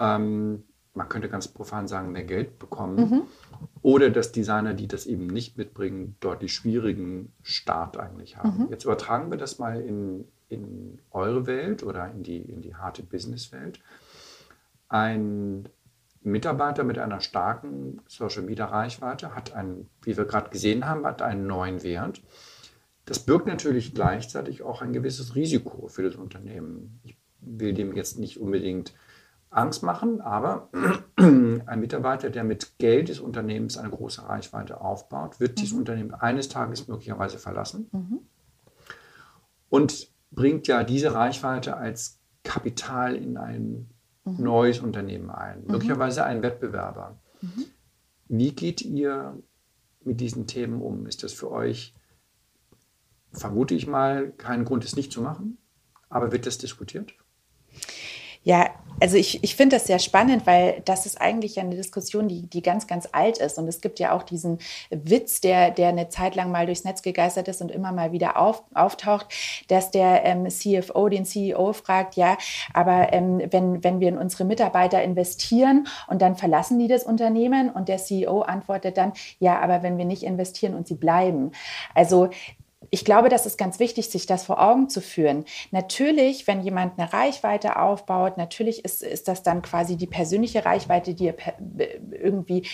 [0.00, 2.96] ähm, man könnte ganz profan sagen, mehr Geld bekommen.
[2.96, 3.22] Mhm.
[3.82, 8.64] Oder dass Designer, die das eben nicht mitbringen, deutlich schwierigen Start eigentlich haben.
[8.64, 8.68] Mhm.
[8.70, 13.02] Jetzt übertragen wir das mal in, in eure Welt oder in die, in die harte
[13.02, 13.80] Businesswelt.
[14.88, 15.68] Ein
[16.24, 21.22] Mitarbeiter mit einer starken Social Media Reichweite hat einen, wie wir gerade gesehen haben, hat
[21.22, 22.22] einen neuen Wert.
[23.04, 27.00] Das birgt natürlich gleichzeitig auch ein gewisses Risiko für das Unternehmen.
[27.02, 28.94] Ich will dem jetzt nicht unbedingt
[29.50, 30.70] Angst machen, aber
[31.16, 35.54] ein Mitarbeiter, der mit Geld des Unternehmens eine große Reichweite aufbaut, wird mhm.
[35.56, 38.20] dieses Unternehmen eines Tages möglicherweise verlassen mhm.
[39.68, 43.91] und bringt ja diese Reichweite als Kapital in ein
[44.24, 44.44] mhm.
[44.44, 45.72] neues Unternehmen ein, mhm.
[45.72, 47.18] möglicherweise einen Wettbewerber.
[47.40, 47.64] Mhm.
[48.28, 49.38] Wie geht ihr
[50.04, 51.06] mit diesen Themen um?
[51.06, 51.94] Ist das für euch,
[53.32, 55.58] vermute ich mal, kein Grund, es nicht zu machen?
[56.08, 57.14] Aber wird das diskutiert?
[58.44, 58.70] Ja,
[59.02, 62.62] also ich, ich finde das sehr spannend, weil das ist eigentlich eine Diskussion, die, die
[62.62, 63.58] ganz, ganz alt ist.
[63.58, 64.58] Und es gibt ja auch diesen
[64.90, 68.36] Witz, der, der eine Zeit lang mal durchs Netz gegeistert ist und immer mal wieder
[68.36, 69.26] auf, auftaucht,
[69.66, 72.38] dass der ähm, CFO den CEO fragt, ja,
[72.72, 77.70] aber ähm, wenn, wenn wir in unsere Mitarbeiter investieren und dann verlassen die das Unternehmen
[77.70, 81.50] und der CEO antwortet dann, ja, aber wenn wir nicht investieren und sie bleiben.
[81.94, 82.30] Also
[82.90, 85.44] ich glaube, das ist ganz wichtig, sich das vor Augen zu führen.
[85.70, 91.14] Natürlich, wenn jemand eine Reichweite aufbaut, natürlich ist, ist das dann quasi die persönliche Reichweite,
[91.14, 91.36] die er
[92.10, 92.66] irgendwie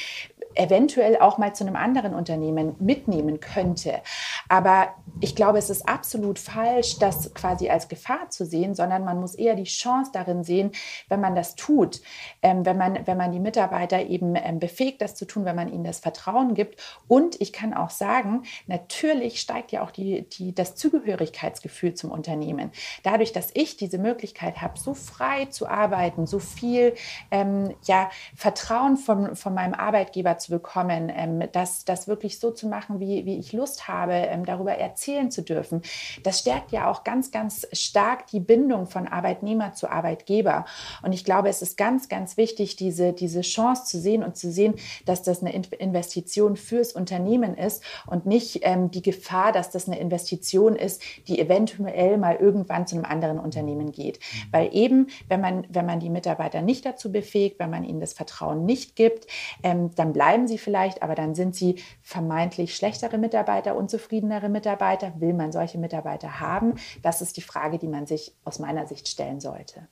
[0.58, 4.00] eventuell auch mal zu einem anderen Unternehmen mitnehmen könnte.
[4.48, 4.88] Aber
[5.20, 9.34] ich glaube, es ist absolut falsch, das quasi als Gefahr zu sehen, sondern man muss
[9.34, 10.72] eher die Chance darin sehen,
[11.08, 12.00] wenn man das tut,
[12.42, 15.72] ähm, wenn, man, wenn man die Mitarbeiter eben ähm, befähigt, das zu tun, wenn man
[15.72, 16.82] ihnen das Vertrauen gibt.
[17.06, 22.70] Und ich kann auch sagen, natürlich steigt ja auch die, die, das Zugehörigkeitsgefühl zum Unternehmen.
[23.02, 26.94] Dadurch, dass ich diese Möglichkeit habe, so frei zu arbeiten, so viel
[27.30, 32.68] ähm, ja, Vertrauen von, von meinem Arbeitgeber zu bekommen, ähm, das, das wirklich so zu
[32.68, 35.82] machen, wie, wie ich Lust habe, ähm, darüber erzählen zu dürfen.
[36.22, 40.64] Das stärkt ja auch ganz, ganz stark die Bindung von Arbeitnehmer zu Arbeitgeber.
[41.02, 44.50] Und ich glaube, es ist ganz, ganz wichtig, diese, diese Chance zu sehen und zu
[44.50, 44.74] sehen,
[45.06, 49.98] dass das eine Investition fürs Unternehmen ist und nicht ähm, die Gefahr, dass das eine
[49.98, 54.20] Investition ist, die eventuell mal irgendwann zu einem anderen Unternehmen geht.
[54.50, 58.12] Weil eben, wenn man, wenn man die Mitarbeiter nicht dazu befähigt, wenn man ihnen das
[58.12, 59.26] Vertrauen nicht gibt,
[59.62, 65.18] ähm, dann bleiben bleiben sie vielleicht, aber dann sind sie vermeintlich schlechtere Mitarbeiter, unzufriedenere Mitarbeiter.
[65.20, 66.74] Will man solche Mitarbeiter haben?
[67.00, 69.88] Das ist die Frage, die man sich aus meiner Sicht stellen sollte.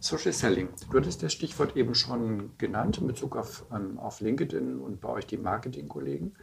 [0.00, 0.68] Social Selling.
[0.90, 5.08] Du hattest das Stichwort eben schon genannt in Bezug auf, ähm, auf LinkedIn und bei
[5.08, 6.36] euch die Marketingkollegen.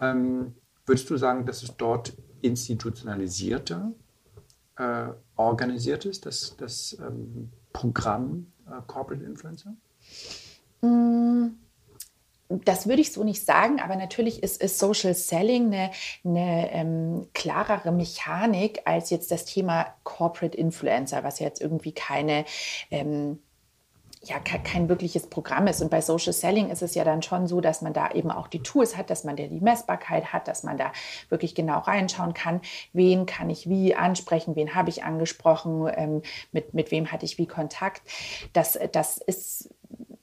[0.00, 0.54] Ähm,
[0.86, 3.90] würdest du sagen, dass es dort institutionalisierter
[4.76, 9.74] äh, organisiert ist, das, das ähm, Programm äh, Corporate Influencer?
[10.82, 11.61] Mm
[12.64, 15.90] das würde ich so nicht sagen, aber natürlich ist, ist Social Selling eine,
[16.24, 22.44] eine ähm, klarere Mechanik als jetzt das Thema Corporate Influencer, was jetzt irgendwie keine
[22.90, 23.38] ähm,
[24.24, 25.82] ja kein wirkliches Programm ist.
[25.82, 28.46] Und bei Social Selling ist es ja dann schon so, dass man da eben auch
[28.46, 30.92] die Tools hat, dass man da die Messbarkeit hat, dass man da
[31.28, 32.60] wirklich genau reinschauen kann,
[32.92, 37.38] wen kann ich wie ansprechen, wen habe ich angesprochen, ähm, mit, mit wem hatte ich
[37.38, 38.02] wie Kontakt.
[38.52, 39.70] Das, das ist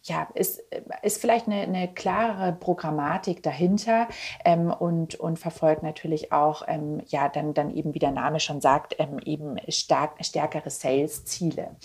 [0.03, 0.61] ja, ist,
[1.01, 4.07] ist vielleicht eine, eine klarere Programmatik dahinter
[4.45, 8.61] ähm, und, und verfolgt natürlich auch, ähm, ja, dann, dann eben, wie der Name schon
[8.61, 11.75] sagt, ähm, eben stark, stärkere Sales-Ziele.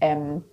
[0.00, 0.44] Ähm,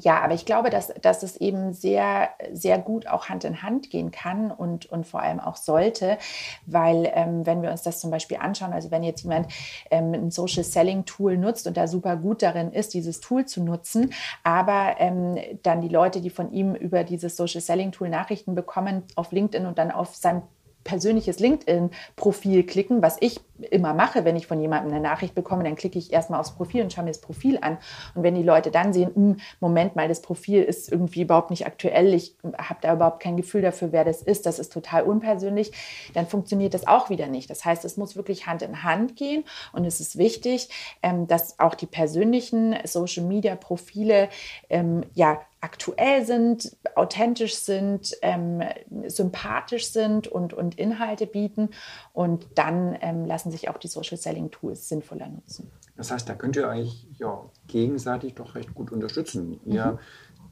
[0.00, 3.90] ja, aber ich glaube, dass, dass es eben sehr, sehr gut auch Hand in Hand
[3.90, 6.18] gehen kann und, und vor allem auch sollte,
[6.66, 9.52] weil ähm, wenn wir uns das zum Beispiel anschauen, also wenn jetzt jemand
[9.90, 13.62] ähm, ein Social Selling Tool nutzt und da super gut darin ist, dieses Tool zu
[13.62, 18.54] nutzen, aber ähm, dann die Leute, die von ihm über dieses Social Selling Tool Nachrichten
[18.54, 20.42] bekommen auf LinkedIn und dann auf seinem
[20.84, 25.76] persönliches LinkedIn-Profil klicken, was ich immer mache, wenn ich von jemandem eine Nachricht bekomme, dann
[25.76, 27.78] klicke ich erstmal aufs Profil und schaue mir das Profil an.
[28.14, 31.66] Und wenn die Leute dann sehen, hm, Moment mal, das Profil ist irgendwie überhaupt nicht
[31.66, 35.72] aktuell, ich habe da überhaupt kein Gefühl dafür, wer das ist, das ist total unpersönlich,
[36.14, 37.48] dann funktioniert das auch wieder nicht.
[37.48, 40.68] Das heißt, es muss wirklich Hand in Hand gehen und es ist wichtig,
[41.02, 44.28] ähm, dass auch die persönlichen Social-Media-Profile
[44.68, 48.62] ähm, ja aktuell sind, authentisch sind, ähm,
[49.06, 51.70] sympathisch sind und, und Inhalte bieten.
[52.12, 55.70] Und dann ähm, lassen sich auch die Social Selling Tools sinnvoller nutzen.
[55.96, 59.58] Das heißt, da könnt ihr eigentlich ja, gegenseitig doch recht gut unterstützen.
[59.64, 59.98] Ihr mhm.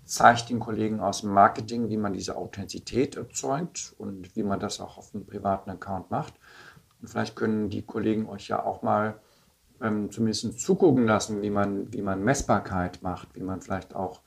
[0.06, 4.80] zeigt den Kollegen aus dem Marketing, wie man diese Authentizität erzeugt und wie man das
[4.80, 6.32] auch auf einem privaten Account macht.
[7.02, 9.20] Und vielleicht können die Kollegen euch ja auch mal
[9.82, 14.22] ähm, zumindest zugucken lassen, wie man, wie man Messbarkeit macht, wie man vielleicht auch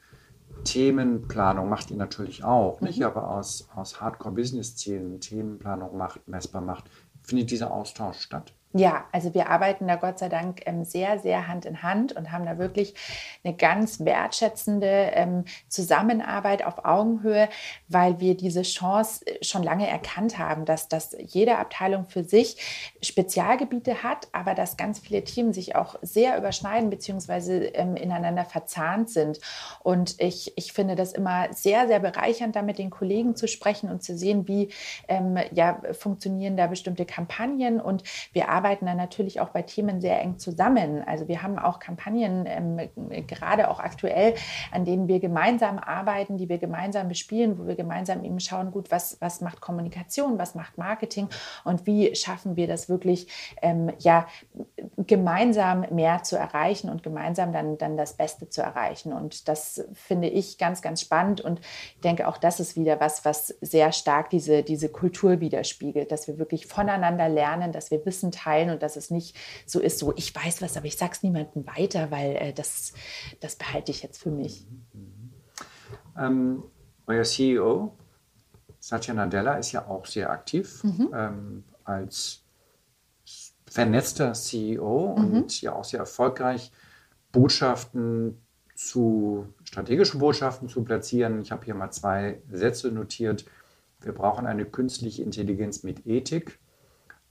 [0.64, 2.88] Themenplanung macht ihr natürlich auch, mhm.
[2.88, 3.04] nicht?
[3.04, 6.86] Aber aus, aus Hardcore-Business-Zielen Themenplanung macht, messbar macht,
[7.22, 8.54] findet dieser Austausch statt.
[8.78, 12.34] Ja, also wir arbeiten da Gott sei Dank ähm, sehr, sehr Hand in Hand und
[12.34, 12.94] haben da wirklich
[13.42, 17.48] eine ganz wertschätzende ähm, Zusammenarbeit auf Augenhöhe,
[17.88, 22.94] weil wir diese Chance äh, schon lange erkannt haben, dass, dass jede Abteilung für sich
[23.02, 27.68] Spezialgebiete hat, aber dass ganz viele Themen sich auch sehr überschneiden bzw.
[27.68, 29.40] Ähm, ineinander verzahnt sind.
[29.84, 33.90] Und ich, ich finde das immer sehr, sehr bereichernd, da mit den Kollegen zu sprechen
[33.90, 34.70] und zu sehen, wie
[35.54, 40.20] ja, funktionieren da bestimmte Kampagnen und wir arbeiten arbeiten dann natürlich auch bei Themen sehr
[40.22, 41.04] eng zusammen.
[41.06, 42.90] Also wir haben auch Kampagnen, ähm,
[43.28, 44.34] gerade auch aktuell,
[44.72, 48.90] an denen wir gemeinsam arbeiten, die wir gemeinsam bespielen, wo wir gemeinsam eben schauen, gut,
[48.90, 51.30] was, was macht Kommunikation, was macht Marketing
[51.64, 53.28] und wie schaffen wir das wirklich,
[53.62, 54.26] ähm, ja,
[54.98, 59.14] gemeinsam mehr zu erreichen und gemeinsam dann, dann das Beste zu erreichen.
[59.14, 63.26] Und das finde ich ganz, ganz spannend und ich denke auch, das ist wieder was,
[63.26, 68.32] was sehr stark diese, diese Kultur widerspiegelt, dass wir wirklich voneinander lernen, dass wir Wissen
[68.32, 71.14] teilen, teilen und dass es nicht so ist, so ich weiß was, aber ich sage
[71.14, 72.94] es niemandem weiter, weil äh, das,
[73.40, 74.68] das behalte ich jetzt für mich.
[76.18, 76.64] Ähm,
[77.08, 77.96] euer CEO,
[78.80, 81.10] Satya Nadella, ist ja auch sehr aktiv mhm.
[81.14, 82.44] ähm, als
[83.66, 85.34] vernetzter CEO mhm.
[85.34, 86.72] und ja auch sehr erfolgreich,
[87.32, 88.42] Botschaften
[88.76, 91.42] zu strategischen Botschaften zu platzieren.
[91.42, 93.46] Ich habe hier mal zwei Sätze notiert.
[94.02, 96.60] Wir brauchen eine künstliche Intelligenz mit Ethik.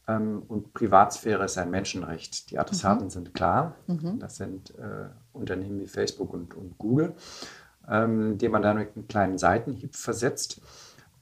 [0.07, 2.51] Ähm, und Privatsphäre ist ein Menschenrecht.
[2.51, 3.11] Die Adressaten mhm.
[3.11, 3.77] sind klar.
[3.87, 4.19] Mhm.
[4.19, 7.15] Das sind äh, Unternehmen wie Facebook und, und Google,
[7.89, 10.61] ähm, die man dann mit einem kleinen Seitenhieb versetzt.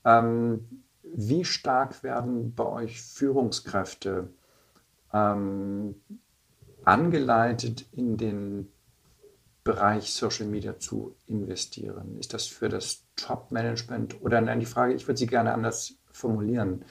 [0.05, 4.31] Ähm, wie stark werden bei euch Führungskräfte
[5.13, 5.97] ähm,
[6.85, 8.73] angeleitet, in den
[9.63, 12.19] Bereich Social Media zu investieren?
[12.19, 16.85] Ist das für das Top-Management oder nein, die Frage, ich würde sie gerne anders formulieren.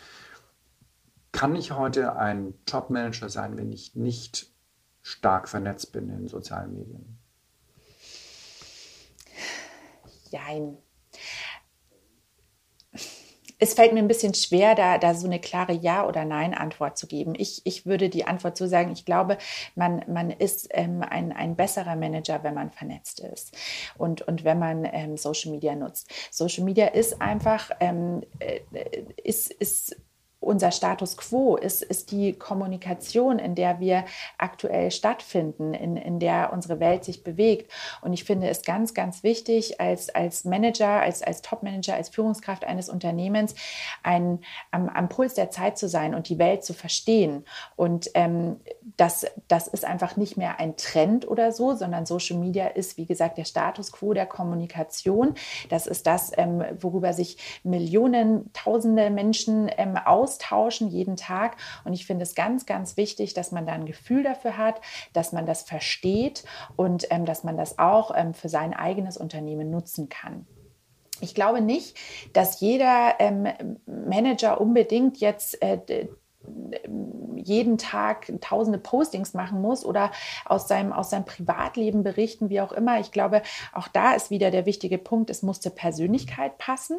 [1.31, 4.51] Kann ich heute ein Top-Manager sein, wenn ich nicht
[5.01, 7.17] stark vernetzt bin in sozialen Medien?
[10.29, 10.77] Jein.
[13.63, 17.05] Es fällt mir ein bisschen schwer, da, da so eine klare Ja- oder Nein-Antwort zu
[17.05, 17.35] geben.
[17.37, 19.37] Ich, ich würde die Antwort so sagen, ich glaube,
[19.75, 23.55] man, man ist ähm, ein, ein besserer Manager, wenn man vernetzt ist
[23.99, 26.11] und, und wenn man ähm, Social Media nutzt.
[26.31, 28.61] Social Media ist einfach, ähm, äh,
[29.23, 29.95] ist, ist
[30.41, 31.55] unser Status quo?
[31.55, 34.03] Ist, ist die Kommunikation, in der wir
[34.37, 37.71] aktuell stattfinden, in, in der unsere Welt sich bewegt?
[38.01, 42.65] Und ich finde es ganz, ganz wichtig, als, als Manager, als, als Top-Manager, als Führungskraft
[42.65, 43.55] eines Unternehmens
[44.03, 44.39] ein,
[44.71, 47.45] am, am Puls der Zeit zu sein und die Welt zu verstehen.
[47.75, 48.59] Und ähm,
[48.97, 53.05] das, das ist einfach nicht mehr ein Trend oder so, sondern Social Media ist, wie
[53.05, 55.35] gesagt, der Status quo der Kommunikation.
[55.69, 59.97] Das ist das, ähm, worüber sich Millionen, Tausende Menschen ähm,
[60.31, 61.57] austauschen jeden Tag.
[61.83, 64.81] Und ich finde es ganz, ganz wichtig, dass man da ein Gefühl dafür hat,
[65.13, 66.43] dass man das versteht
[66.75, 70.45] und ähm, dass man das auch ähm, für sein eigenes Unternehmen nutzen kann.
[71.19, 71.97] Ich glaube nicht,
[72.33, 73.47] dass jeder ähm,
[73.85, 76.07] Manager unbedingt jetzt äh,
[77.35, 80.11] jeden Tag tausende Postings machen muss oder
[80.45, 82.99] aus seinem, aus seinem Privatleben berichten, wie auch immer.
[82.99, 83.41] Ich glaube,
[83.73, 86.97] auch da ist wieder der wichtige Punkt, es muss zur Persönlichkeit passen.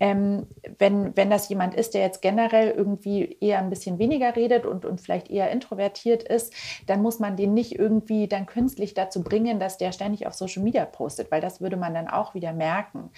[0.00, 0.46] Ähm,
[0.78, 4.84] wenn, wenn das jemand ist, der jetzt generell irgendwie eher ein bisschen weniger redet und,
[4.84, 6.52] und vielleicht eher introvertiert ist,
[6.86, 10.62] dann muss man den nicht irgendwie dann künstlich dazu bringen, dass der ständig auf Social
[10.62, 13.10] Media postet, weil das würde man dann auch wieder merken.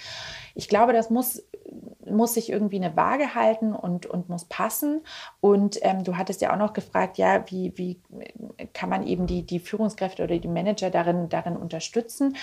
[0.54, 1.42] Ich glaube, das muss
[2.10, 5.02] muss sich irgendwie eine Waage halten und, und muss passen.
[5.40, 5.47] Und
[5.82, 8.00] ähm, du hattest ja auch noch gefragt, ja, wie, wie
[8.72, 12.36] kann man eben die, die Führungskräfte oder die Manager darin, darin unterstützen?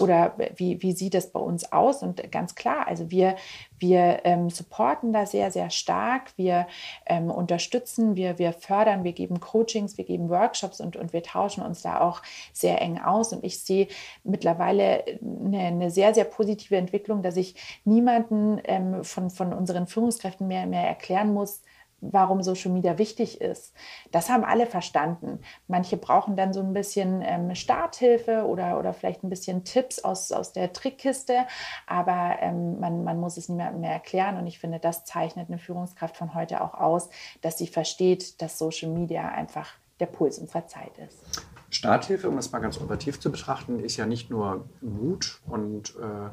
[0.00, 2.02] Oder wie, wie sieht es bei uns aus?
[2.02, 3.36] Und ganz klar, also wir,
[3.78, 6.32] wir ähm, supporten da sehr, sehr stark.
[6.36, 6.66] Wir
[7.06, 11.62] ähm, unterstützen, wir, wir fördern, wir geben Coachings, wir geben Workshops und, und wir tauschen
[11.62, 12.22] uns da auch
[12.52, 13.32] sehr eng aus.
[13.32, 13.88] Und ich sehe
[14.24, 20.46] mittlerweile eine, eine sehr, sehr positive Entwicklung, dass ich niemanden ähm, von, von unseren Führungskräften
[20.46, 21.62] mehr, mehr erklären muss,
[22.02, 23.72] warum Social Media wichtig ist.
[24.10, 25.40] Das haben alle verstanden.
[25.68, 30.32] Manche brauchen dann so ein bisschen ähm, Starthilfe oder, oder vielleicht ein bisschen Tipps aus,
[30.32, 31.46] aus der Trickkiste,
[31.86, 35.58] aber ähm, man, man muss es niemandem mehr erklären und ich finde, das zeichnet eine
[35.58, 37.08] Führungskraft von heute auch aus,
[37.40, 41.42] dass sie versteht, dass Social Media einfach der Puls unserer Zeit ist.
[41.70, 46.30] Starthilfe, um das mal ganz operativ zu betrachten, ist ja nicht nur Mut und, äh,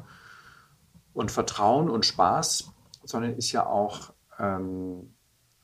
[1.14, 2.72] und Vertrauen und Spaß,
[3.04, 5.14] sondern ist ja auch ähm,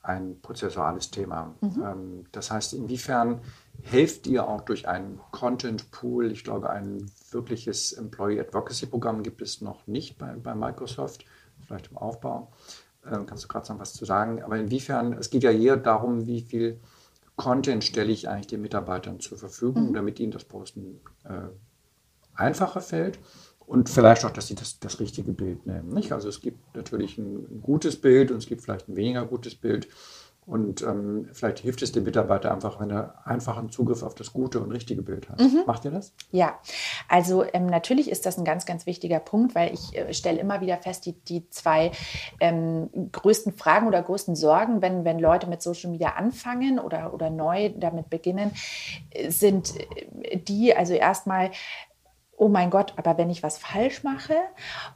[0.07, 1.55] ein prozessuales Thema.
[1.61, 1.83] Mhm.
[1.85, 3.41] Ähm, das heißt, inwiefern
[3.83, 6.31] helft ihr auch durch einen Content Pool?
[6.31, 11.25] Ich glaube, ein wirkliches Employee Advocacy Programm gibt es noch nicht bei, bei Microsoft,
[11.67, 12.53] vielleicht im Aufbau.
[13.05, 14.43] Ähm, kannst du gerade noch was zu sagen?
[14.43, 16.81] Aber inwiefern, es geht ja hier darum, wie viel
[17.35, 19.95] Content stelle ich eigentlich den Mitarbeitern zur Verfügung, mhm.
[19.95, 21.49] damit ihnen das Posten äh,
[22.35, 23.19] einfacher fällt
[23.67, 25.89] und vielleicht auch, dass sie das, das richtige Bild nehmen.
[25.89, 26.13] Nicht?
[26.13, 29.89] Also es gibt natürlich ein, gutes Bild und es gibt vielleicht ein weniger gutes Bild.
[30.47, 34.61] Und ähm, vielleicht hilft es dem Mitarbeiter einfach, wenn er einfachen Zugriff auf das gute
[34.61, 35.41] und richtige Bild hat.
[35.41, 35.65] Mhm.
[35.67, 36.15] Macht ihr das?
[36.31, 36.61] Ja,
[37.09, 40.61] also ähm, natürlich ist das ein ganz, ganz wichtiger Punkt, weil ich äh, stelle immer
[40.61, 41.91] wieder fest, die, die zwei
[42.39, 47.29] ähm, größten Fragen oder größten Sorgen, wenn, wenn Leute mit Social Media anfangen oder, oder
[47.29, 48.53] neu damit beginnen,
[49.11, 49.75] äh, sind
[50.23, 51.51] äh, die, also erstmal,
[52.37, 54.35] oh mein Gott, aber wenn ich was falsch mache?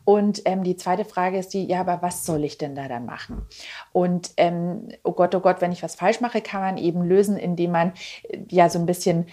[0.05, 3.07] Und ähm, die zweite Frage ist die, ja, aber was soll ich denn da dann
[3.07, 3.47] machen?
[3.93, 7.37] Und ähm, oh Gott, oh Gott, wenn ich was falsch mache, kann man eben lösen,
[7.37, 7.93] indem man
[8.29, 9.27] äh, ja so ein bisschen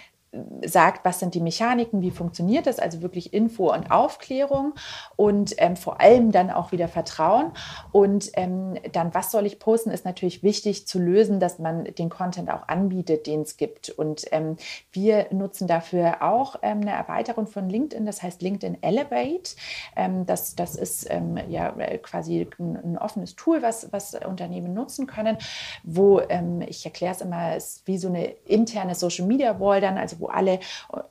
[0.64, 4.74] sagt, was sind die Mechaniken, wie funktioniert das, also wirklich Info und Aufklärung
[5.16, 7.52] und ähm, vor allem dann auch wieder Vertrauen.
[7.92, 12.08] Und ähm, dann, was soll ich posten, ist natürlich wichtig zu lösen, dass man den
[12.08, 13.90] Content auch anbietet, den es gibt.
[13.90, 14.56] Und ähm,
[14.92, 19.56] wir nutzen dafür auch ähm, eine Erweiterung von LinkedIn, das heißt LinkedIn Elevate.
[19.96, 21.70] Ähm, das, das ist ähm, ja
[22.02, 25.38] quasi ein, ein, offenes Tool, was, was Unternehmen nutzen können,
[25.84, 26.20] wo
[26.66, 30.27] ich erkläre es immer, ist wie so eine interne Social Media Wall dann, also wo
[30.28, 30.60] alle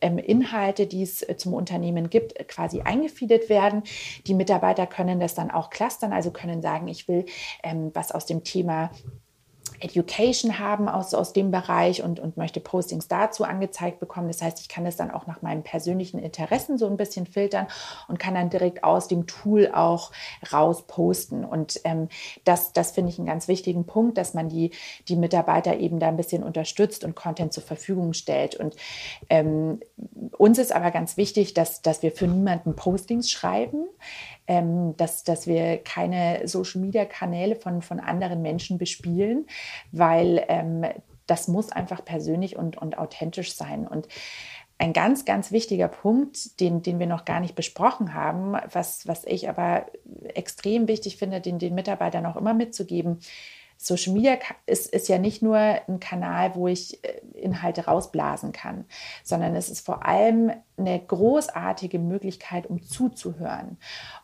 [0.02, 3.84] ähm, Inhalte, die es äh, zum Unternehmen gibt, quasi eingefeedet werden.
[4.26, 7.26] Die Mitarbeiter können das dann auch clustern, also können sagen, ich will
[7.64, 8.92] ähm, was aus dem Thema
[9.80, 14.28] Education haben aus, aus dem Bereich und, und möchte Postings dazu angezeigt bekommen.
[14.28, 17.68] Das heißt, ich kann das dann auch nach meinen persönlichen Interessen so ein bisschen filtern
[18.08, 20.12] und kann dann direkt aus dem Tool auch
[20.52, 21.46] raus posten.
[21.46, 22.10] Und ähm,
[22.44, 24.72] das, das finde ich einen ganz wichtigen Punkt, dass man die,
[25.08, 28.56] die Mitarbeiter eben da ein bisschen unterstützt und Content zur Verfügung stellt.
[28.56, 28.76] Und
[29.30, 29.80] ähm,
[30.38, 33.86] uns ist aber ganz wichtig, dass, dass wir für niemanden Postings schreiben
[34.48, 39.46] ähm, dass, dass wir keine Social-Media-Kanäle von, von anderen Menschen bespielen,
[39.92, 40.86] weil ähm,
[41.26, 43.86] das muss einfach persönlich und, und authentisch sein.
[43.86, 44.08] Und
[44.80, 49.26] ein ganz, ganz wichtiger Punkt, den, den wir noch gar nicht besprochen haben, was, was
[49.26, 49.88] ich aber
[50.34, 53.20] extrem wichtig finde, den, den Mitarbeitern auch immer mitzugeben,
[53.78, 58.86] Social Media ist, ist ja nicht nur ein Kanal, wo ich äh, Inhalte rausblasen kann,
[59.24, 63.78] sondern es ist vor allem eine großartige Möglichkeit, um zuzuhören,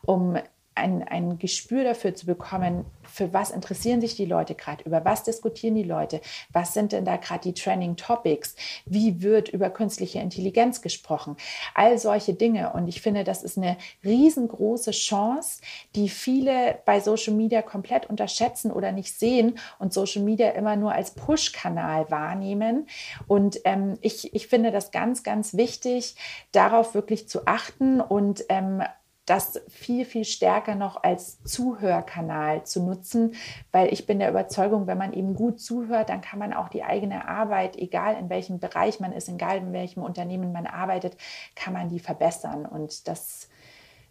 [0.04, 0.36] um
[0.74, 5.22] ein, ein Gespür dafür zu bekommen, für was interessieren sich die Leute gerade, über was
[5.22, 6.20] diskutieren die Leute,
[6.52, 11.36] was sind denn da gerade die Trending Topics, wie wird über künstliche Intelligenz gesprochen,
[11.74, 12.72] all solche Dinge.
[12.72, 15.60] Und ich finde, das ist eine riesengroße Chance,
[15.94, 20.92] die viele bei Social Media komplett unterschätzen oder nicht sehen und Social Media immer nur
[20.92, 22.88] als Push-Kanal wahrnehmen.
[23.28, 26.16] Und ähm, ich, ich finde das ganz, ganz wichtig,
[26.50, 28.82] darauf wirklich zu achten und ähm,
[29.26, 33.34] das viel, viel stärker noch als Zuhörkanal zu nutzen,
[33.72, 36.82] weil ich bin der Überzeugung, wenn man eben gut zuhört, dann kann man auch die
[36.82, 41.16] eigene Arbeit, egal in welchem Bereich man ist, egal in welchem Unternehmen man arbeitet,
[41.54, 42.66] kann man die verbessern.
[42.66, 43.48] Und das,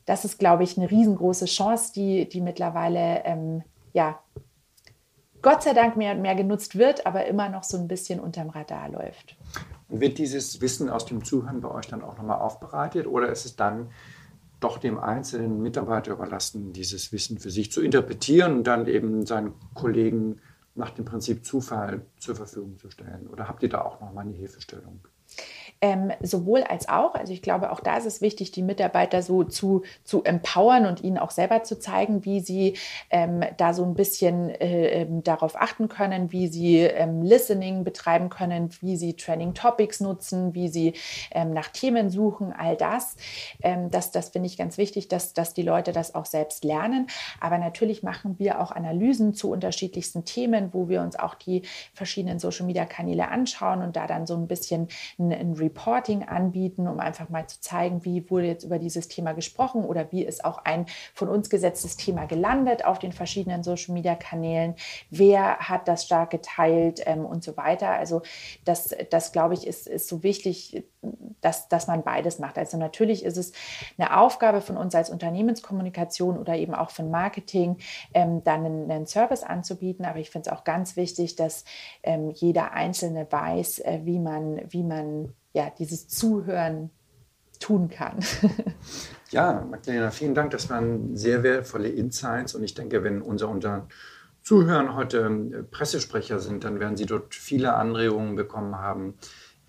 [0.06, 4.20] das ist, glaube ich, eine riesengroße Chance, die, die mittlerweile, ähm, ja,
[5.44, 8.50] Gott sei Dank mehr und mehr genutzt wird, aber immer noch so ein bisschen unterm
[8.50, 9.36] Radar läuft.
[9.90, 13.46] Und wird dieses Wissen aus dem Zuhören bei euch dann auch nochmal aufbereitet oder ist
[13.46, 13.90] es dann
[14.64, 19.54] doch dem einzelnen Mitarbeiter überlassen, dieses Wissen für sich zu interpretieren und dann eben seinen
[19.74, 20.40] Kollegen
[20.76, 23.28] nach dem Prinzip Zufall zur Verfügung zu stellen?
[23.28, 25.02] Oder habt ihr da auch nochmal eine Hilfestellung?
[25.84, 27.14] Ähm, sowohl als auch.
[27.14, 31.04] Also ich glaube, auch da ist es wichtig, die Mitarbeiter so zu, zu empowern und
[31.04, 32.78] ihnen auch selber zu zeigen, wie sie
[33.10, 38.30] ähm, da so ein bisschen äh, ähm, darauf achten können, wie sie ähm, Listening betreiben
[38.30, 40.94] können, wie sie Training Topics nutzen, wie sie
[41.32, 43.18] ähm, nach Themen suchen, all das.
[43.62, 47.08] Ähm, das das finde ich ganz wichtig, dass, dass die Leute das auch selbst lernen.
[47.42, 51.64] Aber natürlich machen wir auch Analysen zu unterschiedlichsten Themen, wo wir uns auch die
[51.94, 54.88] verschiedenen Social-Media-Kanäle anschauen und da dann so ein bisschen
[55.20, 59.34] ein, ein Reporting anbieten, um einfach mal zu zeigen, wie wurde jetzt über dieses Thema
[59.34, 64.76] gesprochen oder wie ist auch ein von uns gesetztes Thema gelandet auf den verschiedenen Social-Media-Kanälen,
[65.10, 67.90] wer hat das stark geteilt ähm, und so weiter.
[67.90, 68.22] Also
[68.66, 70.84] das, das glaube ich, ist, ist so wichtig,
[71.42, 72.58] dass, dass man beides macht.
[72.58, 73.52] Also natürlich ist es
[73.98, 77.78] eine Aufgabe von uns als Unternehmenskommunikation oder eben auch von Marketing,
[78.14, 80.06] ähm, dann einen, einen, Service anzubieten.
[80.06, 81.66] Aber ich finde es auch ganz wichtig, dass
[82.04, 86.90] ähm, jeder Einzelne weiß, äh, wie man, wie man ja, dieses Zuhören
[87.60, 88.20] tun kann.
[89.32, 90.52] ja, Magdalena, vielen Dank.
[90.52, 92.56] Das waren sehr wertvolle Insights.
[92.56, 93.88] Und ich denke, wenn unser, unser
[94.42, 99.16] Zuhören heute äh, Pressesprecher sind, dann werden sie dort viele Anregungen bekommen haben,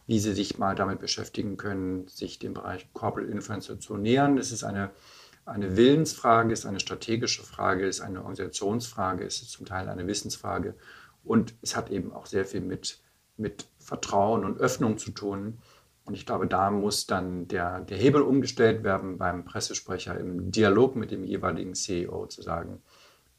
[0.06, 4.36] wie sie sich mal damit beschäftigen können, sich dem Bereich Corporate Influencer zu nähern.
[4.36, 4.90] Es ist eine,
[5.46, 9.88] eine Willensfrage, es ist eine strategische Frage, es ist eine Organisationsfrage, es ist zum Teil
[9.88, 10.74] eine Wissensfrage.
[11.22, 12.98] Und es hat eben auch sehr viel mit,
[13.36, 15.58] mit Vertrauen und Öffnung zu tun.
[16.04, 20.96] Und ich glaube, da muss dann der, der Hebel umgestellt werden beim Pressesprecher im Dialog
[20.96, 22.82] mit dem jeweiligen CEO zu sagen,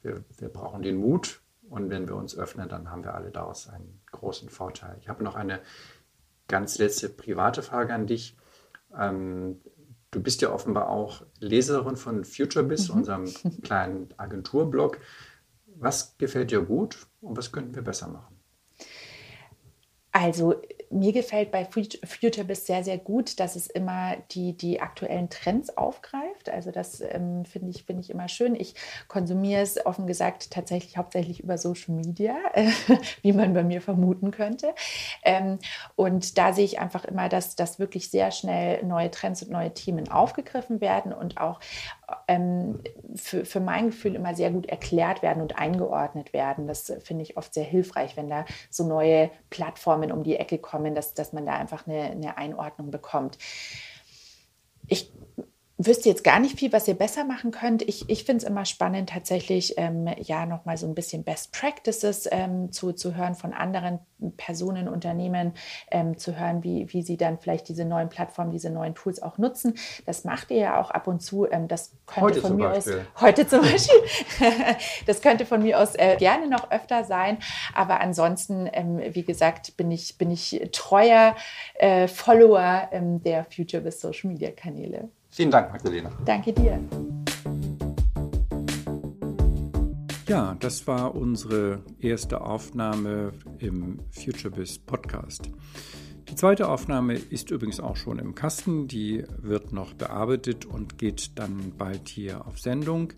[0.02, 3.68] wir, wir brauchen den Mut und wenn wir uns öffnen, dann haben wir alle daraus
[3.70, 4.98] einen großen Vorteil.
[5.00, 5.62] Ich habe noch eine
[6.48, 8.36] ganz letzte private Frage an dich.
[8.98, 9.62] Ähm,
[10.12, 12.96] du bist ja offenbar auch Leserin von FutureBiz, mhm.
[12.96, 13.26] unserem
[13.64, 15.00] kleinen Agenturblog.
[15.68, 18.40] Was gefällt dir gut und was könnten wir besser machen?
[20.12, 20.62] Also
[20.96, 26.50] mir gefällt bei FutureBiz sehr, sehr gut, dass es immer die, die aktuellen Trends aufgreift.
[26.50, 28.56] Also das ähm, finde ich, find ich immer schön.
[28.56, 28.76] Ich
[29.08, 32.70] konsumiere es offen gesagt tatsächlich hauptsächlich über Social Media, äh,
[33.22, 34.74] wie man bei mir vermuten könnte.
[35.24, 35.60] Ähm,
[35.96, 39.74] und da sehe ich einfach immer, dass, dass wirklich sehr schnell neue Trends und neue
[39.74, 41.60] Themen aufgegriffen werden und auch
[42.28, 42.82] ähm,
[43.16, 46.68] für, für mein Gefühl immer sehr gut erklärt werden und eingeordnet werden.
[46.68, 50.96] Das finde ich oft sehr hilfreich, wenn da so neue Plattformen um die Ecke kommen,
[50.96, 53.38] dass, dass man da einfach eine, eine Einordnung bekommt.
[54.88, 55.12] Ich
[55.78, 57.82] wüsste jetzt gar nicht viel, was ihr besser machen könnt.
[57.82, 62.30] Ich, ich finde es immer spannend, tatsächlich ähm, ja nochmal so ein bisschen Best Practices
[62.32, 64.00] ähm, zu, zu hören von anderen
[64.38, 65.54] Personen, Unternehmen,
[65.92, 69.38] ähm, zu hören, wie, wie sie dann vielleicht diese neuen Plattformen, diese neuen Tools auch
[69.38, 69.76] nutzen.
[70.06, 71.46] Das macht ihr ja auch ab und zu.
[71.52, 73.06] Ähm, das könnte heute von mir Beispiel.
[73.14, 74.00] aus heute zum Beispiel,
[75.06, 77.40] das könnte von mir aus äh, gerne noch öfter sein.
[77.74, 81.36] Aber ansonsten, ähm, wie gesagt, bin ich, bin ich treuer
[81.76, 85.10] äh, Follower ähm, der Future with Social Media Kanäle.
[85.36, 86.10] Vielen Dank, Magdalena.
[86.24, 86.80] Danke dir.
[90.30, 95.52] Ja, das war unsere erste Aufnahme im FutureBiz Podcast.
[96.30, 98.88] Die zweite Aufnahme ist übrigens auch schon im Kasten.
[98.88, 103.14] Die wird noch bearbeitet und geht dann bald hier auf Sendung.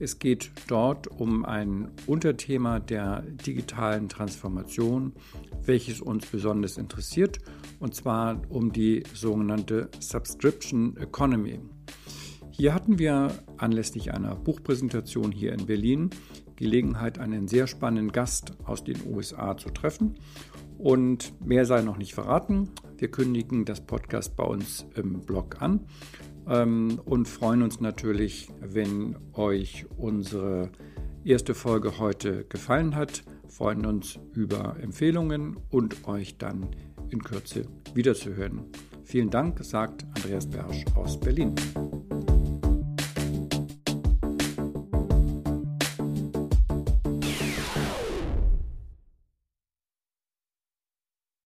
[0.00, 5.12] Es geht dort um ein Unterthema der digitalen Transformation,
[5.64, 7.38] welches uns besonders interessiert
[7.78, 11.60] und zwar um die sogenannte Subscription Economy.
[12.50, 16.10] Hier hatten wir anlässlich einer Buchpräsentation hier in Berlin
[16.58, 20.16] Gelegenheit, einen sehr spannenden Gast aus den USA zu treffen.
[20.78, 22.70] Und mehr sei noch nicht verraten.
[22.96, 25.86] Wir kündigen das Podcast bei uns im Blog an
[26.48, 30.70] ähm, und freuen uns natürlich, wenn euch unsere
[31.24, 33.24] erste Folge heute gefallen hat.
[33.48, 36.68] Freuen uns über Empfehlungen und euch dann
[37.10, 38.66] in Kürze wiederzuhören.
[39.04, 41.54] Vielen Dank, sagt Andreas Bersch aus Berlin.